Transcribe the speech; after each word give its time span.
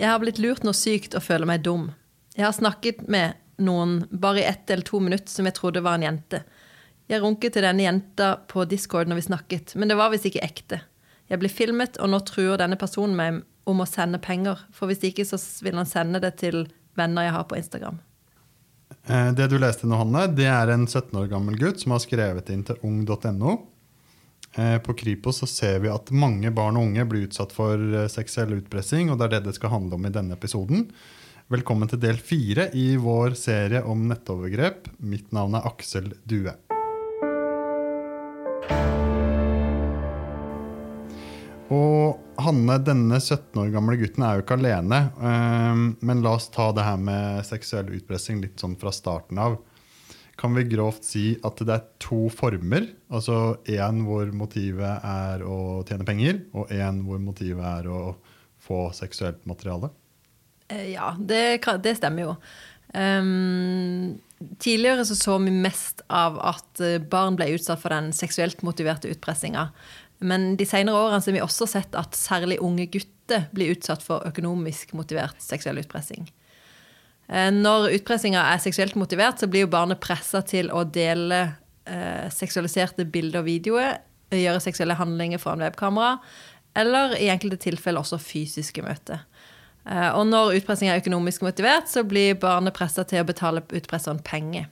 Jeg 0.00 0.08
har 0.08 0.20
blitt 0.22 0.38
lurt 0.40 0.64
noe 0.64 0.76
sykt 0.76 1.12
og 1.18 1.24
føler 1.26 1.48
meg 1.48 1.64
dum. 1.66 1.90
Jeg 2.32 2.46
har 2.46 2.56
snakket 2.56 3.02
med 3.12 3.36
noen 3.60 3.98
bare 4.08 4.40
i 4.40 4.46
ett 4.48 4.70
eller 4.72 4.86
to 4.88 4.96
minutter 5.04 5.28
som 5.28 5.44
jeg 5.44 5.58
trodde 5.58 5.82
var 5.84 5.98
en 5.98 6.06
jente. 6.06 6.40
Jeg 7.10 7.20
runket 7.20 7.52
til 7.52 7.66
denne 7.66 7.84
jenta 7.84 8.30
på 8.48 8.64
Discord 8.70 9.10
når 9.10 9.18
vi 9.18 9.26
snakket, 9.28 9.74
men 9.76 9.90
det 9.90 9.98
var 10.00 10.12
visst 10.12 10.24
ikke 10.30 10.44
ekte. 10.46 10.78
Jeg 11.28 11.42
blir 11.42 11.52
filmet, 11.52 11.98
og 12.00 12.08
nå 12.14 12.22
truer 12.24 12.56
denne 12.58 12.78
personen 12.80 13.18
meg 13.18 13.42
om 13.68 13.82
å 13.82 13.86
sende 13.86 14.22
penger, 14.22 14.62
for 14.72 14.88
hvis 14.88 15.04
ikke 15.10 15.26
så 15.28 15.38
vil 15.62 15.76
han 15.76 15.90
sende 15.90 16.22
det 16.22 16.32
til 16.40 16.64
venner 16.98 17.28
jeg 17.28 17.34
har 17.36 17.44
på 17.50 17.58
Instagram. 17.60 18.00
Eh, 19.04 19.28
det 19.36 19.50
du 19.52 19.58
leste 19.60 19.90
nå, 19.90 19.98
Hanne, 20.00 20.24
det 20.32 20.48
er 20.48 20.72
en 20.72 20.88
17 20.88 21.12
år 21.20 21.28
gammel 21.30 21.60
gutt 21.60 21.84
som 21.84 21.92
har 21.94 22.02
skrevet 22.02 22.48
inn 22.54 22.64
til 22.66 22.80
ung.no. 22.86 23.58
Eh, 24.54 24.78
på 24.78 24.94
Kripos 24.94 25.36
så 25.36 25.46
ser 25.46 25.78
vi 25.78 25.90
at 25.92 26.10
mange 26.10 26.50
barn 26.50 26.78
og 26.78 26.88
unge 26.88 27.04
blir 27.06 27.28
utsatt 27.28 27.52
for 27.54 27.78
eh, 27.78 28.08
seksuell 28.10 28.56
utpressing, 28.56 29.10
og 29.10 29.20
det 29.20 29.28
er 29.28 29.36
det 29.36 29.44
det 29.46 29.54
skal 29.60 29.76
handle 29.76 29.94
om 29.94 30.08
i 30.08 30.14
denne 30.14 30.34
episoden. 30.34 30.88
Velkommen 31.50 31.90
til 31.90 32.00
del 32.02 32.18
fire 32.18 32.66
i 32.74 32.96
vår 32.98 33.36
serie 33.38 33.84
om 33.86 34.08
nettovergrep. 34.10 34.90
Mitt 35.06 35.30
navn 35.34 35.54
er 35.58 35.70
Aksel 35.70 36.10
Due. 36.26 36.54
Og 41.70 42.18
Hanne, 42.42 42.76
denne 42.82 43.18
17 43.22 43.58
år 43.62 43.70
gamle 43.70 43.98
gutten 44.00 44.24
er 44.26 44.38
jo 44.38 44.42
ikke 44.42 44.56
alene. 44.58 45.00
Men 46.02 46.22
la 46.24 46.32
oss 46.34 46.48
ta 46.50 46.70
det 46.74 46.86
her 46.86 46.98
med 46.98 47.44
seksuell 47.46 47.92
utpressing 47.98 48.40
litt 48.42 48.62
sånn 48.62 48.78
fra 48.80 48.90
starten 48.94 49.38
av. 49.38 49.58
Kan 50.40 50.56
vi 50.56 50.64
grovt 50.70 51.04
si 51.04 51.24
at 51.44 51.60
det 51.60 51.74
er 51.74 51.86
to 52.00 52.24
former? 52.32 52.86
Altså 53.12 53.58
én 53.68 54.00
hvor 54.06 54.30
motivet 54.32 55.04
er 55.04 55.44
å 55.44 55.82
tjene 55.88 56.06
penger, 56.08 56.40
og 56.56 56.72
én 56.72 57.02
hvor 57.04 57.20
motivet 57.20 57.66
er 57.66 57.90
å 57.92 58.00
få 58.60 58.86
seksuelt 58.96 59.44
materiale? 59.48 59.92
Ja, 60.70 61.12
det, 61.18 61.60
det 61.84 61.96
stemmer 61.98 62.28
jo. 62.30 62.34
Um, 62.94 64.18
tidligere 64.62 65.04
så, 65.06 65.14
så 65.18 65.36
vi 65.42 65.52
mest 65.52 66.00
av 66.08 66.38
at 66.42 66.82
barn 67.10 67.36
ble 67.38 67.52
utsatt 67.58 67.82
for 67.82 67.92
den 67.92 68.10
seksuelt 68.16 68.64
motiverte 68.66 69.10
utpressinga. 69.12 69.68
Men 70.20 70.54
de 70.60 70.66
senere 70.68 70.98
årene 71.00 71.20
har 71.20 71.36
vi 71.36 71.42
også 71.42 71.68
sett 71.70 71.96
at 71.96 72.16
særlig 72.16 72.60
unge 72.64 72.88
gutter 72.92 73.46
blir 73.56 73.72
utsatt 73.74 74.04
for 74.04 74.26
økonomisk 74.28 74.92
motivert 74.98 75.40
seksuell 75.42 75.80
utpressing. 75.80 76.28
Eh, 77.30 77.50
når 77.54 77.92
utpressinga 78.00 78.42
er 78.52 78.62
seksuelt 78.62 78.98
motivert, 78.98 79.40
så 79.40 79.48
blir 79.50 79.66
jo 79.66 79.72
barnet 79.72 80.02
pressa 80.02 80.42
til 80.42 80.70
å 80.74 80.82
dele 80.84 81.40
eh, 81.86 82.26
seksualiserte 82.34 83.06
bilder 83.06 83.44
og 83.44 83.48
videoer, 83.48 84.00
gjøre 84.34 84.62
seksuelle 84.62 84.98
handlinger 84.98 85.42
foran 85.42 85.62
webkamera, 85.64 86.18
eller 86.78 87.16
i 87.18 87.30
enkelte 87.32 87.58
tilfeller 87.64 88.02
også 88.02 88.18
fysiske 88.22 88.82
møter. 88.86 89.24
Eh, 89.88 90.10
og 90.10 90.26
når 90.28 90.58
utpressinga 90.60 90.94
er 90.94 91.02
økonomisk 91.02 91.46
motivert, 91.46 91.88
så 91.90 92.04
blir 92.06 92.38
barnet 92.40 92.76
pressa 92.76 93.06
til 93.08 93.22
å 93.22 93.30
betale 93.30 93.64
utpresseren 93.64 94.22
penger. 94.26 94.68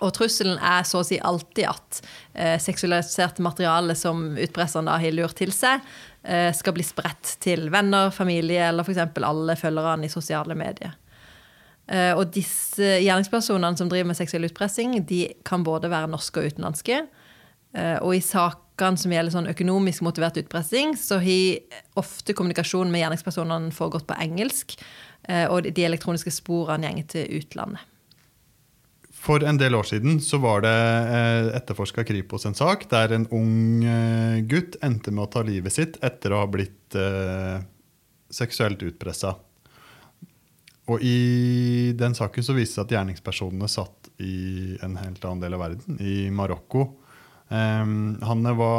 Og 0.00 0.14
trusselen 0.16 0.56
er 0.64 0.86
så 0.88 1.02
å 1.02 1.06
si 1.06 1.18
alltid 1.20 1.66
at 1.68 2.00
eh, 2.32 2.56
seksualisert 2.62 3.40
materiale 3.44 3.96
som 3.98 4.30
utpresseren 4.32 4.88
da 4.88 4.96
har 5.00 5.16
lurt 5.16 5.36
til 5.40 5.52
seg, 5.52 5.84
eh, 6.24 6.48
skal 6.56 6.76
bli 6.76 6.86
spredt 6.86 7.36
til 7.44 7.68
venner, 7.72 8.12
familie 8.14 8.70
eller 8.70 8.86
f.eks. 8.86 9.20
alle 9.28 9.58
følgerne 9.60 10.08
i 10.08 10.12
sosiale 10.12 10.56
medier. 10.56 10.96
Eh, 11.90 12.12
og 12.14 12.30
disse 12.36 13.00
gjerningspersonene 13.02 13.78
som 13.78 13.90
driver 13.90 14.12
med 14.12 14.18
seksuell 14.18 14.46
utpressing, 14.46 14.94
de 15.08 15.24
kan 15.46 15.64
både 15.66 15.90
være 15.90 16.10
norske 16.12 16.42
og 16.42 16.52
utenlandske. 16.52 17.02
Eh, 17.74 17.96
og 17.98 18.14
i 18.14 18.22
sakene 18.22 19.00
som 19.00 19.14
gjelder 19.14 19.34
sånn 19.34 19.50
økonomisk 19.50 20.04
motivert 20.06 20.38
utpressing, 20.38 20.94
så 20.98 21.18
har 21.22 21.80
ofte 22.00 22.36
kommunikasjonen 22.36 22.94
med 22.94 23.02
gjerningspersonene 23.02 23.74
foregått 23.74 24.06
på 24.06 24.18
engelsk, 24.22 24.76
eh, 25.26 25.46
og 25.50 25.66
de 25.66 25.86
elektroniske 25.88 26.32
sporene 26.34 26.94
går 27.00 27.10
til 27.10 27.40
utlandet. 27.42 27.86
For 29.20 29.42
en 29.44 29.58
del 29.60 29.74
år 29.76 29.84
siden 29.84 30.16
så 30.24 30.38
var 30.40 30.62
det 30.64 30.76
etterforska 31.58 32.06
Kripos 32.08 32.46
en 32.48 32.56
sak 32.56 32.86
der 32.88 33.12
en 33.12 33.26
ung 33.36 33.82
gutt 34.48 34.78
endte 34.80 35.12
med 35.12 35.26
å 35.26 35.30
ta 35.34 35.42
livet 35.44 35.74
sitt 35.74 35.98
etter 36.00 36.32
å 36.32 36.38
ha 36.40 36.46
blitt 36.48 36.96
seksuelt 38.32 38.80
utpressa. 38.80 39.34
Og 40.90 41.04
i 41.06 41.92
den 41.98 42.16
saken 42.18 42.44
så 42.44 42.56
viste 42.56 42.72
det 42.72 42.76
seg 42.80 42.88
at 42.88 42.94
gjerningspersonene 42.96 43.68
satt 43.70 44.10
i 44.20 44.76
en 44.82 44.96
helt 44.98 45.22
annen 45.24 45.44
del 45.44 45.54
av 45.56 45.62
verden, 45.62 46.00
i 46.02 46.30
Marokko. 46.34 46.88
Um, 47.50 48.16
Hanne, 48.22 48.54
hva, 48.58 48.72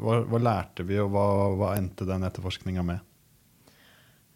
hva, 0.00 0.18
hva, 0.28 0.40
lærte 0.40 0.84
vi, 0.88 0.98
og 1.00 1.10
hva, 1.12 1.24
hva 1.60 1.74
endte 1.78 2.06
den 2.08 2.24
etterforskninga 2.24 2.84
med? 2.84 3.00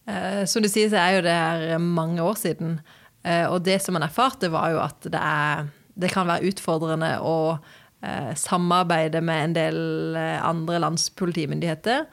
Uh, 0.09 0.45
som 0.49 0.65
du 0.65 0.71
sier, 0.73 0.89
så 0.93 1.01
er 1.03 1.19
jo 1.19 1.27
det 1.29 1.37
her 1.37 1.77
mange 1.83 2.25
år 2.25 2.41
siden. 2.41 2.79
Eh, 3.27 3.47
og 3.51 3.63
det 3.67 3.81
som 3.83 3.97
man 3.97 4.07
erfarte, 4.07 4.51
var 4.53 4.73
jo 4.75 4.81
at 4.83 5.09
det, 5.11 5.21
er, 5.21 5.69
det 5.99 6.13
kan 6.13 6.29
være 6.29 6.53
utfordrende 6.53 7.13
å 7.25 7.39
eh, 7.57 8.33
samarbeide 8.39 9.23
med 9.25 9.45
en 9.45 9.57
del 9.57 9.81
eh, 10.19 10.37
andre 10.45 10.81
lands 10.85 11.09
politimyndigheter. 11.19 12.07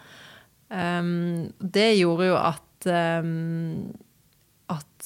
Um, 0.66 1.54
det 1.62 1.94
gjorde 2.00 2.32
jo 2.32 2.38
at 2.40 2.88
um, 3.22 3.94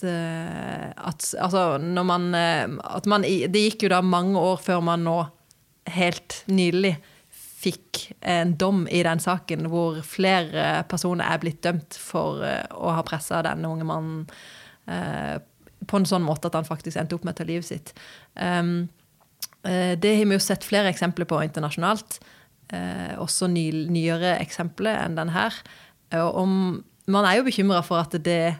at, 0.07 0.95
at, 0.95 1.27
altså 1.41 1.77
når 1.81 2.05
man, 2.07 2.27
at 2.35 3.07
man 3.09 3.25
Det 3.25 3.63
gikk 3.65 3.83
jo 3.85 3.93
da 3.93 4.01
mange 4.05 4.39
år 4.39 4.61
før 4.63 4.83
man 4.85 5.03
nå 5.07 5.17
helt 5.89 6.43
nylig 6.47 6.93
fikk 7.59 8.05
en 8.23 8.53
dom 8.55 8.85
i 8.87 9.01
den 9.03 9.19
saken 9.19 9.67
hvor 9.67 9.97
flere 10.05 10.85
personer 10.87 11.27
er 11.27 11.41
blitt 11.41 11.59
dømt 11.65 11.97
for 11.99 12.39
å 12.39 12.93
ha 12.95 13.03
pressa 13.03 13.41
denne 13.43 13.67
unge 13.67 13.87
mannen 13.89 14.21
på 15.89 15.99
en 15.99 16.07
sånn 16.07 16.23
måte 16.23 16.47
at 16.47 16.55
han 16.55 16.67
faktisk 16.67 16.99
endte 17.01 17.17
opp 17.17 17.27
med 17.27 17.35
å 17.35 17.39
ta 17.41 17.47
livet 17.49 17.67
sitt. 17.67 17.91
Um, 18.39 18.87
det 19.63 20.13
har 20.15 20.23
vi 20.23 20.37
jo 20.37 20.43
sett 20.43 20.63
flere 20.63 20.91
eksempler 20.93 21.27
på 21.27 21.41
internasjonalt. 21.43 22.21
Eh, 22.69 23.13
også 23.17 23.47
ny, 23.49 23.65
nyere 23.89 24.35
eksempler 24.43 24.99
enn 25.01 25.17
den 25.17 25.31
her. 25.33 25.55
Og 26.21 26.49
man 27.09 27.25
er 27.25 27.39
jo 27.39 27.47
bekymra 27.47 27.81
for 27.85 28.01
at 28.01 28.13
det 28.25 28.59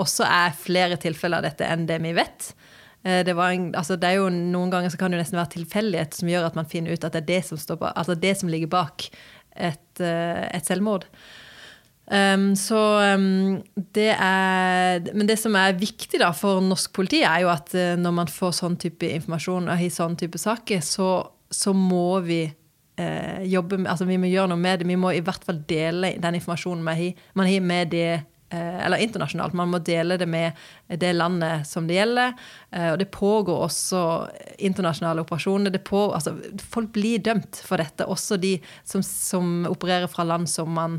også 0.00 0.24
er 0.26 0.54
flere 0.56 0.96
tilfeller 1.00 1.40
av 1.40 1.48
dette 1.50 1.66
enn 1.66 1.86
det 1.88 1.98
vi 2.04 2.14
vet. 2.16 2.52
Det, 3.00 3.32
en, 3.32 3.70
altså 3.78 3.96
det, 3.96 4.10
er 4.10 4.18
jo 4.18 4.26
Noen 4.28 4.68
ganger 4.72 4.92
så 4.92 4.98
kan 5.00 5.12
det 5.12 5.22
nesten 5.22 5.38
være 5.38 5.54
tilfeldighet 5.54 6.18
som 6.18 6.28
gjør 6.28 6.50
at 6.50 6.56
man 6.58 6.68
finner 6.68 6.92
ut 6.92 7.04
at 7.06 7.14
det 7.16 7.22
er 7.22 7.28
det 7.30 7.38
som, 7.48 7.56
på, 7.56 7.88
altså 7.88 8.12
det 8.12 8.34
som 8.36 8.50
ligger 8.52 8.68
bak 8.72 9.06
et, 9.56 10.02
et 10.02 10.68
selvmord. 10.68 11.06
Um, 12.10 12.56
så 12.58 12.76
um, 13.14 13.60
det 13.94 14.08
er 14.18 15.04
Men 15.14 15.28
det 15.28 15.36
som 15.38 15.54
er 15.54 15.76
viktig 15.78 16.18
da 16.18 16.32
for 16.34 16.58
norsk 16.64 16.90
politi, 16.96 17.20
er 17.22 17.44
jo 17.44 17.52
at 17.52 17.70
når 18.00 18.16
man 18.16 18.30
får 18.30 18.56
sånn 18.58 18.78
type 18.82 19.06
informasjon 19.06 19.70
og 19.70 19.84
i 19.84 19.92
sånn 19.94 20.16
type 20.18 20.40
saker, 20.40 20.82
så, 20.82 21.10
så 21.54 21.74
må 21.76 22.18
vi 22.26 22.42
uh, 22.50 23.40
jobbe 23.46 23.78
med 23.78 23.92
Altså 23.92 24.08
vi 24.10 24.18
må 24.18 24.30
gjøre 24.30 24.50
noe 24.50 24.60
med 24.60 24.82
det. 24.82 24.90
Vi 24.90 24.98
må 24.98 25.14
i 25.14 25.22
hvert 25.22 25.46
fall 25.46 25.62
dele 25.70 26.16
den 26.18 26.40
informasjonen 26.40 26.82
man 26.82 27.46
har 27.46 27.64
med 27.64 27.94
det 27.94 28.10
eller 28.50 28.98
internasjonalt. 28.98 29.54
Man 29.54 29.70
må 29.70 29.78
dele 29.86 30.16
det 30.18 30.26
med 30.26 30.58
det 31.00 31.12
landet 31.14 31.68
som 31.70 31.86
det 31.86 32.00
gjelder. 32.00 32.32
Og 32.90 32.96
det 32.98 33.06
pågår 33.14 33.64
også 33.68 34.00
internasjonale 34.58 35.22
operasjoner. 35.22 35.76
På, 35.86 36.08
altså, 36.16 36.34
folk 36.58 36.90
blir 36.96 37.22
dømt 37.22 37.62
for 37.62 37.78
dette, 37.78 38.08
også 38.10 38.40
de 38.42 38.56
som, 38.82 39.04
som 39.06 39.68
opererer 39.70 40.10
fra 40.10 40.26
land 40.26 40.50
som 40.50 40.74
man 40.74 40.98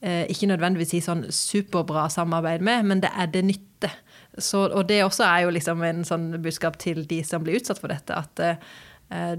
eh, 0.00 0.26
ikke 0.30 0.48
nødvendigvis 0.50 0.96
i 0.98 1.04
sånn 1.04 1.24
superbra 1.34 2.08
samarbeid 2.12 2.64
med, 2.64 2.90
men 2.90 3.02
det 3.04 3.12
er 3.14 3.30
det 3.32 3.44
nytte. 3.48 3.90
Så, 4.38 4.66
og 4.68 4.86
det 4.90 5.02
også 5.04 5.26
er 5.26 5.46
jo 5.46 5.54
liksom 5.54 5.82
en 5.86 6.04
sånn 6.06 6.30
budskap 6.42 6.78
til 6.82 7.04
de 7.10 7.22
som 7.26 7.42
blir 7.44 7.58
utsatt 7.58 7.80
for 7.82 7.92
dette, 7.92 8.14
at 8.14 8.44
eh, 8.44 9.34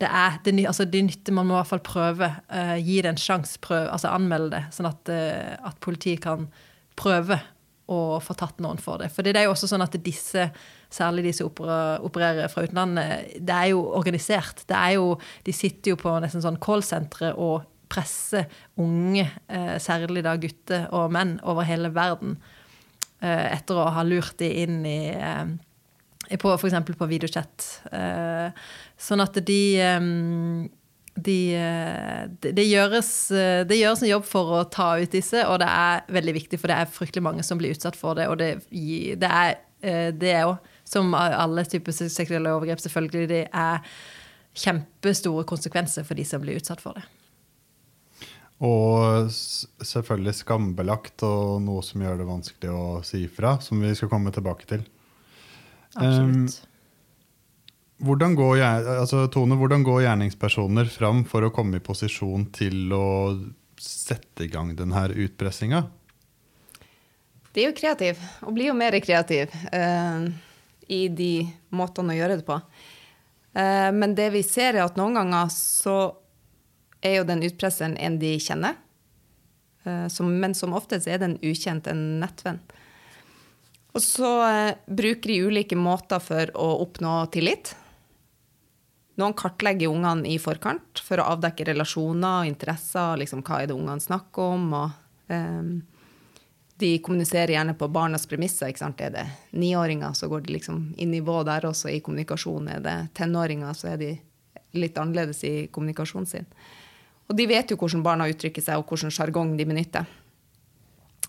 det 0.00 0.08
er 0.08 0.38
det, 0.46 0.56
altså 0.64 0.86
det 0.88 1.04
nytte, 1.04 1.34
man 1.36 1.48
må 1.48 1.58
i 1.58 1.60
hvert 1.60 1.72
fall 1.74 1.84
prøve. 1.84 2.32
Eh, 2.48 2.76
gi 2.80 3.00
det 3.04 3.14
en 3.14 3.20
sjanse, 3.20 3.60
altså 3.68 4.14
anmelde 4.14 4.56
det, 4.56 4.64
sånn 4.74 4.90
at, 4.90 5.12
eh, 5.12 5.54
at, 5.58 5.78
politiet 5.84 6.24
kan 6.24 6.48
prøve 6.98 7.38
å 7.90 8.20
få 8.22 8.36
tatt 8.38 8.60
noen 8.62 8.78
for 8.78 9.02
det. 9.02 9.10
For 9.10 9.26
det 9.26 9.34
er 9.34 9.48
jo 9.48 9.54
også 9.54 9.68
sånn 9.70 9.82
at 9.82 9.96
disse, 10.04 10.46
særlig 10.92 11.26
de 11.26 11.32
som 11.34 11.50
opererer 11.50 12.50
fra 12.52 12.64
utlandet, 12.66 13.34
det 13.42 13.56
er 13.56 13.72
jo 13.72 13.82
organisert. 13.98 14.62
Det 14.70 14.78
er 14.78 14.96
jo, 15.00 15.16
de 15.46 15.54
sitter 15.54 15.94
jo 15.94 16.00
på 16.00 16.14
nesten 16.22 16.44
sånn 16.44 16.60
callsentre 16.62 17.32
og 17.34 17.66
presser 17.90 18.46
unge, 18.78 19.26
eh, 19.50 19.76
særlig 19.82 20.22
da 20.22 20.36
gutter 20.38 20.86
og 20.94 21.10
menn, 21.14 21.38
over 21.42 21.66
hele 21.66 21.90
verden 21.94 22.36
eh, 23.18 23.48
etter 23.56 23.80
å 23.82 23.88
ha 23.96 24.04
lurt 24.06 24.36
de 24.38 24.52
inn 24.62 24.84
i 24.86 25.00
eh, 25.10 26.38
på, 26.38 26.52
F.eks. 26.54 26.76
på 26.94 27.10
videochat. 27.10 27.64
Sånn 28.94 29.22
at 29.24 29.40
de 29.42 29.62
de, 31.16 31.38
det, 32.40 32.52
det, 32.56 32.66
gjøres, 32.68 33.10
det, 33.68 33.78
gjøres, 33.80 34.04
en 34.04 34.12
jobb 34.12 34.26
for 34.28 34.54
å 34.60 34.64
ta 34.72 34.92
ut 35.00 35.12
disse, 35.12 35.42
og 35.46 35.58
det 35.62 35.68
er 35.68 36.04
veldig 36.14 36.36
viktig, 36.38 36.60
for 36.60 36.72
det 36.72 36.78
er 36.78 36.92
fryktelig 36.94 37.24
mange 37.26 37.44
som 37.46 37.60
blir 37.60 37.74
utsatt 37.74 37.98
for 37.98 38.16
det. 38.16 38.28
Og 38.30 38.38
det, 38.40 38.52
det 38.70 39.30
er 39.30 39.58
det 40.16 40.34
òg, 40.44 40.58
som 40.88 41.14
alle 41.16 41.64
typer 41.68 41.94
seksuelle 41.96 42.52
overgrep, 42.52 42.82
selvfølgelig, 42.82 43.28
det 43.30 43.44
er 43.48 43.82
kjempestore 44.56 45.46
konsekvenser 45.48 46.06
for 46.06 46.18
de 46.18 46.26
som 46.26 46.42
blir 46.42 46.60
utsatt 46.60 46.82
for 46.82 46.98
det. 46.98 47.06
Og 48.60 49.30
selvfølgelig 49.32 50.34
skambelagt 50.42 51.22
og 51.24 51.62
noe 51.64 51.84
som 51.84 52.02
gjør 52.04 52.18
det 52.20 52.26
vanskelig 52.28 52.72
å 52.76 52.82
si 53.06 53.22
fra, 53.32 53.54
som 53.64 53.80
vi 53.80 53.94
skal 53.96 54.10
komme 54.12 54.32
tilbake 54.34 54.68
til. 54.68 54.82
Absolutt. 55.96 56.58
Um, 56.60 56.69
hvordan 58.00 58.34
går, 58.36 58.60
altså, 59.00 59.26
Tone, 59.32 59.56
hvordan 59.60 59.84
går 59.84 60.04
gjerningspersoner 60.06 60.88
fram 60.92 61.24
for 61.28 61.44
å 61.44 61.52
komme 61.54 61.80
i 61.80 61.84
posisjon 61.84 62.46
til 62.56 62.92
å 62.96 63.08
sette 63.80 64.46
i 64.46 64.52
gang 64.52 64.72
denne 64.76 65.06
utpressinga? 65.08 65.82
De 67.52 67.64
er 67.64 67.70
jo 67.70 67.76
kreative, 67.76 68.30
og 68.46 68.54
blir 68.54 68.70
jo 68.70 68.78
mer 68.78 68.94
kreative 69.02 69.50
uh, 69.74 70.28
i 70.88 71.02
de 71.08 71.48
måtene 71.74 72.14
å 72.14 72.18
gjøre 72.18 72.38
det 72.40 72.46
på. 72.46 72.56
Uh, 73.56 73.90
men 73.96 74.14
det 74.18 74.30
vi 74.36 74.44
ser, 74.46 74.76
er 74.78 74.86
at 74.86 75.00
noen 75.00 75.18
ganger 75.18 75.50
så 75.52 75.96
er 77.02 77.18
jo 77.18 77.26
den 77.26 77.42
utpresseren 77.48 77.98
en 77.98 78.20
de 78.22 78.36
kjenner. 78.40 78.78
Uh, 79.82 80.06
som, 80.12 80.30
men 80.30 80.54
som 80.54 80.76
oftest 80.78 81.10
er 81.10 81.18
det 81.18 81.32
en 81.32 81.40
ukjent, 81.42 81.90
en 81.90 82.04
nettvenn. 82.22 82.62
Og 83.90 84.04
så 84.04 84.28
bruker 84.86 85.32
de 85.32 85.40
ulike 85.50 85.74
måter 85.74 86.20
for 86.22 86.52
å 86.54 86.68
oppnå 86.84 87.24
tillit. 87.34 87.72
Noen 89.20 89.36
kartlegger 89.36 89.92
ungene 89.92 90.30
i 90.32 90.38
forkant 90.40 91.02
for 91.04 91.20
å 91.20 91.28
avdekke 91.34 91.66
relasjoner 91.68 92.42
og 92.42 92.50
interesser. 92.50 93.18
Liksom, 93.20 93.44
hva 93.44 93.60
er 93.60 93.70
det 93.70 93.76
ungene 93.76 94.00
snakker 94.00 94.54
om? 94.56 94.68
Og, 94.78 95.00
um, 95.28 95.72
de 96.80 96.94
kommuniserer 97.04 97.52
gjerne 97.52 97.74
på 97.76 97.90
barnas 97.92 98.24
premisser. 98.26 98.70
ikke 98.70 98.80
sant? 98.80 99.00
Er 99.04 99.12
det 99.12 99.26
niåringer, 99.52 100.14
så 100.16 100.30
går 100.32 100.46
de 100.46 100.54
liksom 100.56 100.94
i 100.96 101.06
nivå 101.06 101.42
der 101.44 101.68
også 101.68 101.90
i 101.92 102.00
kommunikasjon. 102.00 102.70
Er 102.72 102.80
det 102.84 102.96
tenåringer, 103.18 103.76
så 103.76 103.92
er 103.92 104.00
de 104.00 104.14
litt 104.80 104.96
annerledes 104.98 105.44
i 105.44 105.54
kommunikasjonen 105.72 106.30
sin. 106.30 106.48
Og 107.28 107.36
de 107.36 107.46
vet 107.46 107.70
jo 107.70 107.76
hvordan 107.78 108.02
barna 108.06 108.28
uttrykker 108.30 108.64
seg, 108.64 108.80
og 108.80 108.88
hvordan 108.88 109.12
sjargong 109.14 109.52
de 109.58 109.68
benytter. 109.68 110.08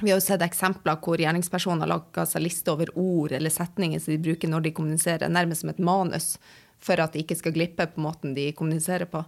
Vi 0.02 0.10
har 0.10 0.18
jo 0.18 0.24
sett 0.24 0.42
eksempler 0.42 0.98
hvor 1.04 1.20
gjerningspersoner 1.22 1.90
lager 1.90 2.26
seg 2.26 2.46
liste 2.46 2.72
over 2.74 2.90
ord 2.98 3.36
eller 3.38 3.54
setninger 3.54 4.00
som 4.02 4.16
de 4.16 4.24
bruker 4.24 4.50
når 4.50 4.66
de 4.66 4.76
kommuniserer, 4.78 5.30
nærmest 5.30 5.66
som 5.66 5.74
et 5.74 5.84
manus 5.84 6.38
for 6.82 7.02
at 7.02 7.14
de 7.14 7.24
ikke 7.24 7.38
skal 7.40 7.54
glippe 7.56 7.86
på 7.94 8.02
måten 8.04 8.36
de 8.38 8.50
kommuniserer 8.58 9.10
på. 9.10 9.24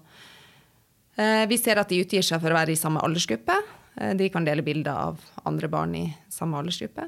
Eh, 1.15 1.45
vi 1.47 1.57
ser 1.61 1.77
at 1.77 1.91
de 1.91 2.01
utgir 2.01 2.25
seg 2.25 2.41
for 2.41 2.53
å 2.53 2.57
være 2.57 2.73
i 2.73 2.79
samme 2.79 3.01
aldersgruppe. 3.05 3.59
Eh, 3.99 4.13
de 4.17 4.29
kan 4.33 4.45
dele 4.45 4.65
bilder 4.65 4.97
av 5.11 5.21
andre 5.45 5.69
barn 5.69 5.95
i 5.97 6.07
samme 6.33 6.57
aldersgruppe. 6.59 7.07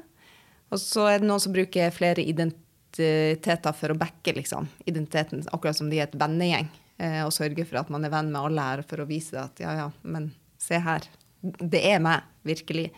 Og 0.70 0.82
så 0.82 1.08
er 1.10 1.20
det 1.20 1.28
noen 1.28 1.42
som 1.42 1.54
bruker 1.54 1.94
flere 1.94 2.22
identiteter 2.22 3.74
for 3.76 3.92
å 3.92 3.98
backe 3.98 4.34
liksom, 4.34 4.68
identiteten, 4.86 5.44
akkurat 5.54 5.78
som 5.78 5.90
de 5.90 6.00
er 6.00 6.08
et 6.08 6.18
vennegjeng. 6.18 6.70
Eh, 7.02 7.22
og 7.26 7.34
sørge 7.34 7.66
for 7.66 7.82
at 7.82 7.92
man 7.92 8.06
er 8.06 8.14
venn 8.14 8.30
med 8.32 8.40
alle 8.40 8.70
her, 8.70 8.84
for 8.86 9.02
å 9.02 9.08
vise 9.10 9.38
at 9.42 9.62
ja, 9.62 9.74
ja, 9.82 9.88
men 10.06 10.30
se 10.62 10.78
her. 10.82 11.06
Det 11.42 11.82
er 11.90 12.02
meg, 12.02 12.26
virkelig. 12.46 12.90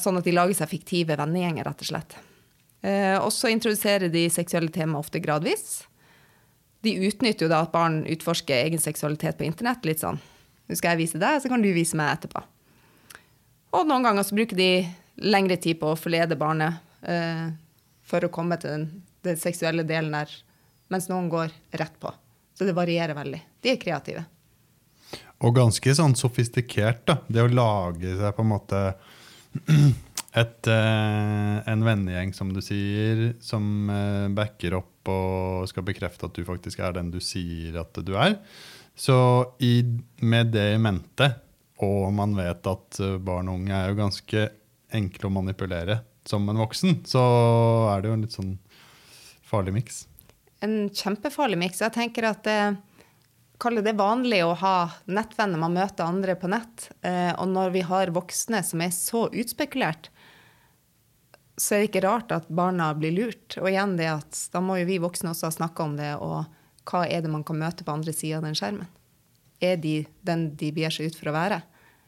Sånn 0.00 0.16
at 0.16 0.24
de 0.24 0.32
lager 0.32 0.56
seg 0.56 0.70
fiktive 0.70 1.18
vennegjenger, 1.20 1.66
rett 1.66 1.82
og 1.84 1.88
slett. 1.90 2.14
Og 3.20 3.28
så 3.34 3.50
introduserer 3.52 4.08
de 4.08 4.22
seksuelle 4.32 4.72
tema 4.72 4.96
ofte 5.02 5.20
gradvis 5.20 5.82
de 6.84 6.94
utnytter 7.08 7.46
jo 7.46 7.50
da 7.52 7.62
at 7.64 7.72
barn 7.74 8.02
utforsker 8.08 8.64
egen 8.64 8.80
seksualitet 8.80 9.38
på 9.38 9.44
internett. 9.44 9.84
litt 9.84 10.00
sånn. 10.00 10.20
Nå 10.70 10.78
skal 10.78 10.94
jeg 10.94 11.04
vise 11.04 11.20
deg, 11.20 11.40
så 11.42 11.50
kan 11.50 11.62
du 11.62 11.68
vise 11.74 11.98
meg 11.98 12.14
etterpå. 12.14 12.42
Og 13.76 13.86
noen 13.86 14.06
ganger 14.06 14.26
så 14.26 14.36
bruker 14.38 14.58
de 14.58 14.70
lengre 15.20 15.58
tid 15.60 15.78
på 15.80 15.92
å 15.92 15.98
forlede 15.98 16.38
barnet 16.38 16.80
eh, 17.02 17.50
for 18.06 18.24
å 18.24 18.32
komme 18.32 18.58
til 18.60 18.72
den, 18.72 18.86
den, 19.26 19.38
seksuelle 19.38 19.84
delen 19.86 20.14
der, 20.14 20.32
mens 20.90 21.08
noen 21.10 21.28
går 21.30 21.52
rett 21.78 21.96
på. 22.02 22.12
Så 22.56 22.66
det 22.66 22.74
varierer 22.76 23.14
veldig. 23.18 23.40
De 23.62 23.72
er 23.72 23.80
kreative. 23.82 24.24
Og 25.40 25.54
ganske 25.56 25.94
sånn 25.96 26.16
sofistikert, 26.18 27.04
da. 27.08 27.20
Det 27.26 27.44
å 27.44 27.52
lage 27.52 28.16
seg 28.18 28.34
på 28.36 28.44
en 28.44 28.50
måte 28.50 28.82
et, 30.30 30.66
eh, 30.66 31.68
en 31.72 31.84
vennegjeng, 31.84 32.32
som 32.34 32.52
du 32.54 32.60
sier, 32.62 33.32
som 33.42 33.90
eh, 33.90 34.28
backer 34.34 34.76
opp 34.78 35.10
og 35.10 35.66
skal 35.70 35.86
bekrefte 35.86 36.28
at 36.28 36.36
du 36.36 36.44
faktisk 36.46 36.82
er 36.84 36.94
den 36.94 37.10
du 37.10 37.18
sier 37.24 37.80
at 37.82 37.98
du 38.06 38.14
er. 38.14 38.36
Så 38.94 39.16
i, 39.64 39.80
med 40.22 40.52
det 40.54 40.68
i 40.74 40.82
mente, 40.82 41.32
og 41.82 42.12
man 42.14 42.36
vet 42.38 42.68
at 42.70 43.00
eh, 43.02 43.16
barn 43.18 43.50
og 43.50 43.62
unge 43.62 43.74
er 43.74 43.90
jo 43.90 43.98
ganske 44.02 44.44
enkle 44.94 45.30
å 45.30 45.34
manipulere 45.34 46.00
som 46.28 46.46
en 46.52 46.62
voksen, 46.62 47.00
så 47.08 47.22
er 47.90 48.02
det 48.02 48.10
jo 48.10 48.14
en 48.18 48.22
litt 48.26 48.36
sånn 48.36 48.54
farlig 49.50 49.74
miks. 49.80 50.04
En 50.62 50.84
kjempefarlig 50.94 51.58
miks. 51.58 51.80
Jeg 51.82 51.94
tenker 51.96 52.28
at 52.28 52.44
det, 52.46 52.58
kaller 53.58 53.82
det 53.82 53.96
vanlig 53.98 54.44
å 54.44 54.54
ha 54.60 54.74
nettvenner, 55.10 55.58
man 55.58 55.74
møter 55.74 56.06
andre 56.06 56.36
på 56.38 56.50
nett. 56.52 56.90
Og 57.40 57.48
når 57.48 57.72
vi 57.74 57.82
har 57.88 58.12
voksne 58.14 58.60
som 58.66 58.84
er 58.84 58.92
så 58.94 59.24
utspekulert, 59.32 60.10
så 61.60 61.76
er 61.76 61.82
det 61.82 61.90
ikke 61.90 62.06
rart 62.06 62.32
at 62.32 62.48
barna 62.48 62.88
blir 62.96 63.12
lurt. 63.12 63.58
Og 63.60 63.68
igjen 63.68 63.98
det 63.98 64.08
at 64.08 64.38
da 64.54 64.62
må 64.64 64.78
jo 64.80 64.88
vi 64.88 65.00
voksne 65.02 65.34
også 65.34 65.50
ha 65.50 65.56
snakka 65.58 65.84
om 65.84 65.98
det, 65.98 66.14
og 66.16 66.48
hva 66.88 67.02
er 67.04 67.20
det 67.20 67.32
man 67.32 67.44
kan 67.46 67.60
møte 67.60 67.84
på 67.84 67.92
andre 67.92 68.14
sida 68.16 68.38
av 68.38 68.46
den 68.46 68.56
skjermen? 68.56 68.88
Er 69.60 69.76
de 69.76 69.98
den 70.24 70.48
de 70.56 70.70
begir 70.72 70.94
seg 70.94 71.10
ut 71.10 71.18
for 71.20 71.28
å 71.28 71.36
være? 71.36 71.60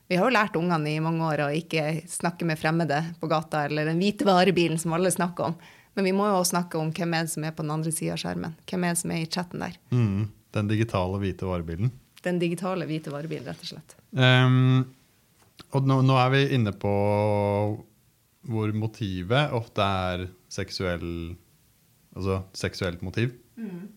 Vi 0.09 0.17
har 0.17 0.29
jo 0.29 0.35
lært 0.35 0.57
ungene 0.59 0.95
i 0.95 1.03
mange 1.05 1.25
år 1.25 1.45
å 1.45 1.53
ikke 1.57 2.03
snakke 2.11 2.49
med 2.49 2.61
fremmede 2.61 2.99
på 3.21 3.29
gata, 3.29 3.67
eller 3.69 3.89
den 3.89 4.01
hvite 4.01 4.27
varebilen 4.29 4.81
som 4.81 4.97
alle 4.97 5.13
snakker 5.13 5.53
om. 5.53 5.59
Men 5.95 6.09
vi 6.09 6.15
må 6.17 6.27
jo 6.31 6.39
også 6.39 6.55
snakke 6.55 6.81
om 6.81 6.91
hvem 6.97 7.15
er 7.17 7.27
det 7.27 7.35
som 7.35 7.45
er 7.45 7.53
på 7.53 7.65
den 7.65 7.75
andre 7.77 7.93
sida 7.93 8.17
av 8.17 8.23
skjermen. 8.25 8.57
Hvem 8.69 8.89
er 8.89 8.97
det 8.97 9.03
som 9.03 9.13
er 9.13 9.21
i 9.21 9.29
chatten 9.29 9.65
der? 9.65 9.77
Mm, 9.93 10.27
den 10.57 10.73
digitale 10.73 11.21
hvite 11.21 11.49
varebilen? 11.49 11.93
Den 12.25 12.41
digitale 12.41 12.89
hvite 12.89 13.13
varebilen, 13.13 13.49
rett 13.53 13.65
og 13.65 13.73
slett. 13.75 13.97
Um, 14.17 14.85
og 15.77 15.89
nå, 15.89 16.01
nå, 16.09 16.17
er 16.21 16.33
vi 16.33 16.43
inne 16.57 16.73
på 16.73 16.93
hvor 18.49 18.73
motivet 18.75 19.55
ofte 19.55 19.87
er 19.87 20.29
seksuell, 20.53 21.35
altså 22.17 22.43
seksuelt 22.59 23.03
motiv. 23.07 23.35
Mm. 23.57 23.91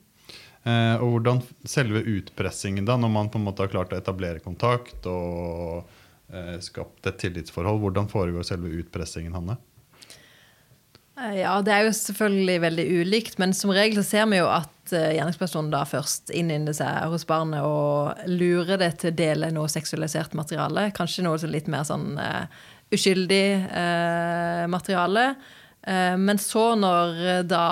Eh, 0.65 0.95
og 0.97 1.17
hvordan 1.17 1.43
selve 1.69 2.01
utpressingen, 2.15 2.87
da, 2.87 2.97
når 2.97 3.13
man 3.13 3.29
på 3.29 3.41
en 3.41 3.45
måte 3.45 3.65
har 3.65 3.73
klart 3.73 3.93
å 3.93 3.99
etablere 3.99 4.41
kontakt 4.41 5.05
og 5.09 5.85
eh, 6.33 6.57
skapt 6.63 7.05
et 7.09 7.19
tillitsforhold, 7.21 7.83
hvordan 7.83 8.09
foregår 8.09 8.47
selve 8.47 8.73
utpressingen, 8.81 9.35
Hanne? 9.37 9.59
Eh, 11.21 11.41
ja, 11.43 11.53
det 11.63 11.71
er 11.71 11.85
jo 11.85 11.93
selvfølgelig 11.95 12.55
veldig 12.65 12.85
ulikt, 12.99 13.37
men 13.41 13.53
som 13.55 13.71
regel 13.75 14.01
så 14.01 14.07
ser 14.07 14.25
vi 14.31 14.41
jo 14.41 14.49
at 14.51 14.91
uh, 14.91 15.13
gjerningspersonen 15.15 15.69
da 15.71 15.85
først 15.87 16.33
innynder 16.35 16.75
seg 16.75 17.13
hos 17.13 17.23
barnet 17.29 17.63
og 17.63 18.25
lurer 18.27 18.81
det 18.81 18.91
til 18.99 19.13
å 19.13 19.19
dele 19.21 19.51
noe 19.55 19.71
seksualisert 19.71 20.35
materiale. 20.35 20.89
Kanskje 20.97 21.23
noe 21.23 21.39
litt 21.51 21.69
mer 21.71 21.85
sånn 21.87 22.17
uh, 22.19 22.49
uskyldig 22.93 23.45
eh, 23.65 24.65
materiale. 24.71 25.29
Eh, 25.81 26.15
men 26.21 26.41
så, 26.41 26.73
når 26.79 27.21
eh, 27.25 27.43
da 27.47 27.65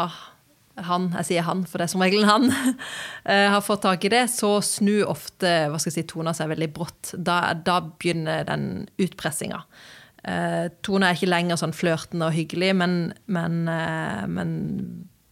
han, 0.88 1.12
jeg 1.20 1.28
sier 1.28 1.46
han, 1.46 1.64
for 1.70 1.78
det 1.78 1.86
er 1.86 1.94
som 1.94 2.04
regel 2.04 2.26
han, 2.26 2.50
eh, 3.30 3.50
har 3.54 3.62
fått 3.66 3.84
tak 3.86 4.06
i 4.06 4.14
det, 4.14 4.26
så 4.34 4.56
snur 4.66 5.12
ofte 5.12 5.52
hva 5.70 5.80
skal 5.82 5.92
jeg 5.92 6.00
si, 6.00 6.08
tona 6.10 6.34
seg 6.38 6.50
veldig 6.54 6.70
brått. 6.74 7.14
Da, 7.14 7.54
da 7.54 7.80
begynner 7.86 8.48
den 8.50 8.88
utpressinga. 9.02 9.62
Eh, 10.24 10.70
tona 10.86 11.10
er 11.10 11.18
ikke 11.18 11.32
lenger 11.32 11.60
sånn 11.60 11.76
flørtende 11.76 12.30
og 12.30 12.38
hyggelig, 12.38 12.72
men, 12.80 12.98
men, 13.26 13.64
eh, 13.70 14.24
men 14.32 14.56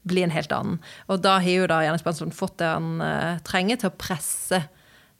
blir 0.08 0.28
en 0.28 0.36
helt 0.36 0.54
annen. 0.56 0.80
Og 1.08 1.22
da 1.24 1.38
har 1.40 1.62
jo 1.64 1.70
da 1.70 1.82
gjerningspersonen 1.86 2.36
fått 2.36 2.60
det 2.62 2.72
han 2.74 3.02
eh, 3.06 3.42
trenger 3.48 3.82
til 3.82 3.92
å 3.92 3.98
presse 3.98 4.64